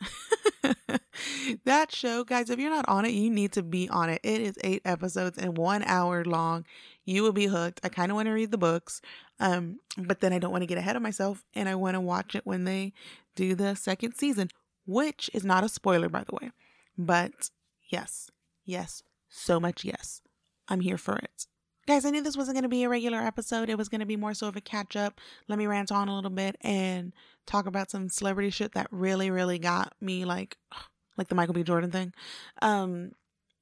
that 1.65 1.91
show, 1.91 2.23
guys, 2.23 2.49
if 2.49 2.59
you're 2.59 2.69
not 2.69 2.87
on 2.87 3.05
it, 3.05 3.11
you 3.11 3.29
need 3.29 3.51
to 3.53 3.63
be 3.63 3.89
on 3.89 4.09
it. 4.09 4.21
It 4.23 4.41
is 4.41 4.57
eight 4.63 4.81
episodes 4.85 5.37
and 5.37 5.57
one 5.57 5.83
hour 5.83 6.23
long. 6.25 6.65
You 7.05 7.23
will 7.23 7.33
be 7.33 7.45
hooked. 7.45 7.79
I 7.83 7.89
kind 7.89 8.11
of 8.11 8.15
want 8.15 8.27
to 8.27 8.33
read 8.33 8.51
the 8.51 8.57
books, 8.57 9.01
um, 9.39 9.79
but 9.97 10.19
then 10.19 10.33
I 10.33 10.39
don't 10.39 10.51
want 10.51 10.63
to 10.63 10.67
get 10.67 10.77
ahead 10.77 10.95
of 10.95 11.01
myself 11.01 11.43
and 11.53 11.69
I 11.69 11.75
want 11.75 11.95
to 11.95 12.01
watch 12.01 12.35
it 12.35 12.45
when 12.45 12.65
they 12.65 12.93
do 13.35 13.55
the 13.55 13.75
second 13.75 14.13
season, 14.15 14.49
which 14.85 15.29
is 15.33 15.45
not 15.45 15.63
a 15.63 15.69
spoiler, 15.69 16.09
by 16.09 16.23
the 16.23 16.35
way. 16.41 16.51
But 16.97 17.49
yes, 17.89 18.29
yes, 18.65 19.03
so 19.29 19.59
much 19.59 19.85
yes. 19.85 20.21
I'm 20.67 20.81
here 20.81 20.97
for 20.97 21.15
it. 21.17 21.47
Guys, 21.87 22.03
I 22.03 22.09
knew 22.09 22.21
this 22.21 22.35
wasn't 22.35 22.55
going 22.55 22.63
to 22.63 22.69
be 22.69 22.83
a 22.83 22.89
regular 22.89 23.19
episode. 23.19 23.69
It 23.69 23.77
was 23.77 23.87
going 23.87 24.01
to 24.01 24.05
be 24.05 24.17
more 24.17 24.33
so 24.33 24.49
of 24.49 24.57
a 24.57 24.61
catch 24.61 24.97
up. 24.97 25.21
Let 25.47 25.57
me 25.57 25.67
rant 25.67 25.89
on 25.89 26.09
a 26.09 26.15
little 26.15 26.29
bit 26.29 26.57
and 26.59 27.13
talk 27.45 27.65
about 27.65 27.89
some 27.89 28.09
celebrity 28.09 28.49
shit 28.49 28.73
that 28.73 28.87
really, 28.91 29.31
really 29.31 29.57
got 29.57 29.93
me 30.01 30.25
like, 30.25 30.57
like 31.17 31.29
the 31.29 31.35
Michael 31.35 31.53
B. 31.53 31.63
Jordan 31.63 31.89
thing. 31.89 32.13
Um, 32.61 33.11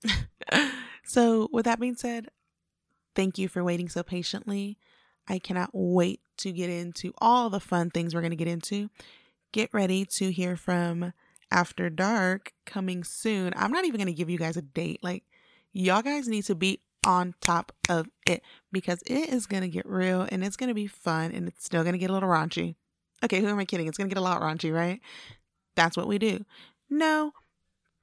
so 1.06 1.50
with 1.52 1.66
that 1.66 1.80
being 1.80 1.94
said, 1.94 2.30
thank 3.14 3.38
you 3.38 3.48
for 3.48 3.64
waiting 3.64 3.90
so 3.90 4.02
patiently. 4.02 4.80
I 5.28 5.38
cannot 5.38 5.70
wait 5.72 6.20
to 6.38 6.52
get 6.52 6.72
into 6.72 7.14
all 7.20 7.52
the 7.52 7.60
fun 7.60 7.92
things 7.92 8.16
we're 8.16 8.22
going 8.22 8.32
to 8.32 8.36
get 8.36 8.48
into. 8.48 8.90
Get 9.52 9.72
ready 9.72 10.04
to 10.04 10.32
hear 10.32 10.58
from 10.58 11.14
After 11.52 11.92
Dark 11.92 12.54
coming 12.66 13.04
soon. 13.04 13.54
I'm 13.56 13.72
not 13.72 13.86
even 13.86 14.00
going 14.00 14.08
to 14.08 14.14
give 14.14 14.32
you 14.32 14.40
guys 14.40 14.58
a 14.58 14.64
date. 14.64 15.04
Like, 15.04 15.26
y'all 15.74 16.02
guys 16.02 16.28
need 16.28 16.46
to 16.46 16.56
be 16.56 16.80
on 17.06 17.36
top 17.40 17.72
of 17.88 18.08
it 18.26 18.42
because 18.72 19.02
it 19.04 19.30
is 19.30 19.46
going 19.46 19.62
to 19.62 19.70
get 19.70 19.86
real 19.86 20.28
and 20.30 20.44
it's 20.44 20.58
going 20.58 20.70
to 20.70 20.74
be 20.74 20.88
fun 20.88 21.32
and 21.32 21.48
it's 21.48 21.64
still 21.64 21.84
going 21.84 21.94
to 21.94 22.00
get 22.00 22.10
a 22.10 22.14
little 22.14 22.30
raunchy. 22.30 22.76
Okay, 23.24 23.40
who 23.40 23.48
am 23.48 23.60
I 23.60 23.66
kidding? 23.66 23.88
It's 23.88 23.98
going 23.98 24.10
to 24.10 24.14
get 24.14 24.20
a 24.20 24.24
lot 24.24 24.42
raunchy, 24.42 24.74
right? 24.74 25.00
That's 25.76 25.96
what 25.96 26.08
we 26.08 26.18
do. 26.18 26.46
No, 26.90 27.32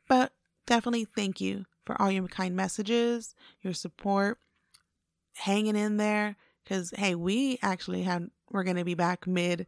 but 0.09 0.33
definitely 0.67 1.05
thank 1.05 1.41
you 1.41 1.67
for 1.85 2.01
all 2.01 2.11
your 2.11 2.27
kind 2.29 2.57
messages, 2.57 3.35
your 3.61 3.75
support, 3.75 4.39
hanging 5.35 5.77
in 5.77 5.97
there. 5.97 6.37
Because, 6.63 6.93
hey, 6.97 7.15
we 7.15 7.59
actually 7.61 8.03
had, 8.03 8.31
we're 8.51 8.65
going 8.65 8.77
to 8.77 8.85
be 8.85 8.95
back 8.95 9.27
mid 9.27 9.67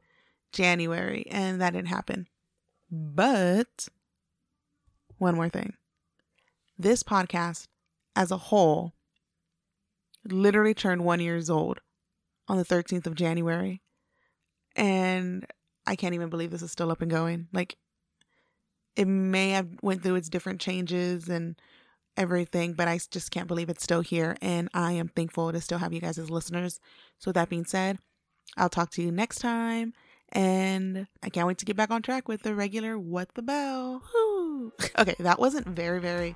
January 0.52 1.26
and 1.30 1.60
that 1.60 1.72
didn't 1.72 1.88
happen. 1.88 2.28
But 2.90 3.88
one 5.18 5.34
more 5.34 5.48
thing 5.48 5.74
this 6.78 7.02
podcast 7.02 7.68
as 8.16 8.30
a 8.30 8.36
whole 8.36 8.92
literally 10.30 10.74
turned 10.74 11.04
one 11.04 11.20
years 11.20 11.50
old 11.50 11.80
on 12.48 12.56
the 12.56 12.64
13th 12.64 13.06
of 13.06 13.14
January. 13.14 13.82
And 14.76 15.46
I 15.86 15.96
can't 15.96 16.14
even 16.14 16.30
believe 16.30 16.50
this 16.50 16.62
is 16.62 16.72
still 16.72 16.90
up 16.90 17.02
and 17.02 17.10
going. 17.10 17.48
Like 17.52 17.76
it 18.96 19.06
may 19.06 19.50
have 19.50 19.68
went 19.82 20.02
through 20.02 20.16
its 20.16 20.28
different 20.28 20.60
changes 20.60 21.28
and 21.28 21.56
everything, 22.16 22.74
but 22.74 22.88
I 22.88 22.98
just 23.10 23.30
can't 23.30 23.48
believe 23.48 23.68
it's 23.68 23.82
still 23.82 24.00
here. 24.00 24.36
And 24.40 24.68
I 24.72 24.92
am 24.92 25.08
thankful 25.08 25.52
to 25.52 25.60
still 25.60 25.78
have 25.78 25.92
you 25.92 26.00
guys 26.00 26.18
as 26.18 26.30
listeners. 26.30 26.80
So 27.18 27.28
with 27.28 27.34
that 27.34 27.48
being 27.48 27.64
said, 27.64 27.98
I'll 28.56 28.68
talk 28.68 28.90
to 28.92 29.02
you 29.02 29.10
next 29.10 29.38
time. 29.38 29.92
And 30.32 31.06
I 31.22 31.28
can't 31.28 31.46
wait 31.46 31.58
to 31.58 31.64
get 31.64 31.76
back 31.76 31.90
on 31.90 32.02
track 32.02 32.28
with 32.28 32.42
the 32.42 32.54
regular 32.54 32.98
What 32.98 33.34
the 33.34 33.42
Bell. 33.42 34.02
Woo. 34.14 34.72
Okay, 34.98 35.14
that 35.18 35.38
wasn't 35.38 35.66
very, 35.66 36.00
very 36.00 36.34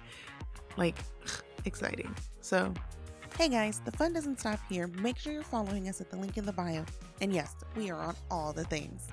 like 0.76 0.96
exciting. 1.64 2.14
So 2.40 2.74
Hey 3.38 3.48
guys, 3.48 3.80
the 3.84 3.92
fun 3.92 4.12
doesn't 4.12 4.40
stop 4.40 4.58
here. 4.68 4.88
Make 4.88 5.16
sure 5.16 5.32
you're 5.32 5.44
following 5.44 5.88
us 5.88 6.00
at 6.00 6.10
the 6.10 6.16
link 6.16 6.38
in 6.38 6.44
the 6.44 6.52
bio. 6.52 6.84
And 7.20 7.32
yes, 7.32 7.54
we 7.76 7.88
are 7.88 8.00
on 8.00 8.16
all 8.32 8.52
the 8.52 8.64
things. 8.64 9.06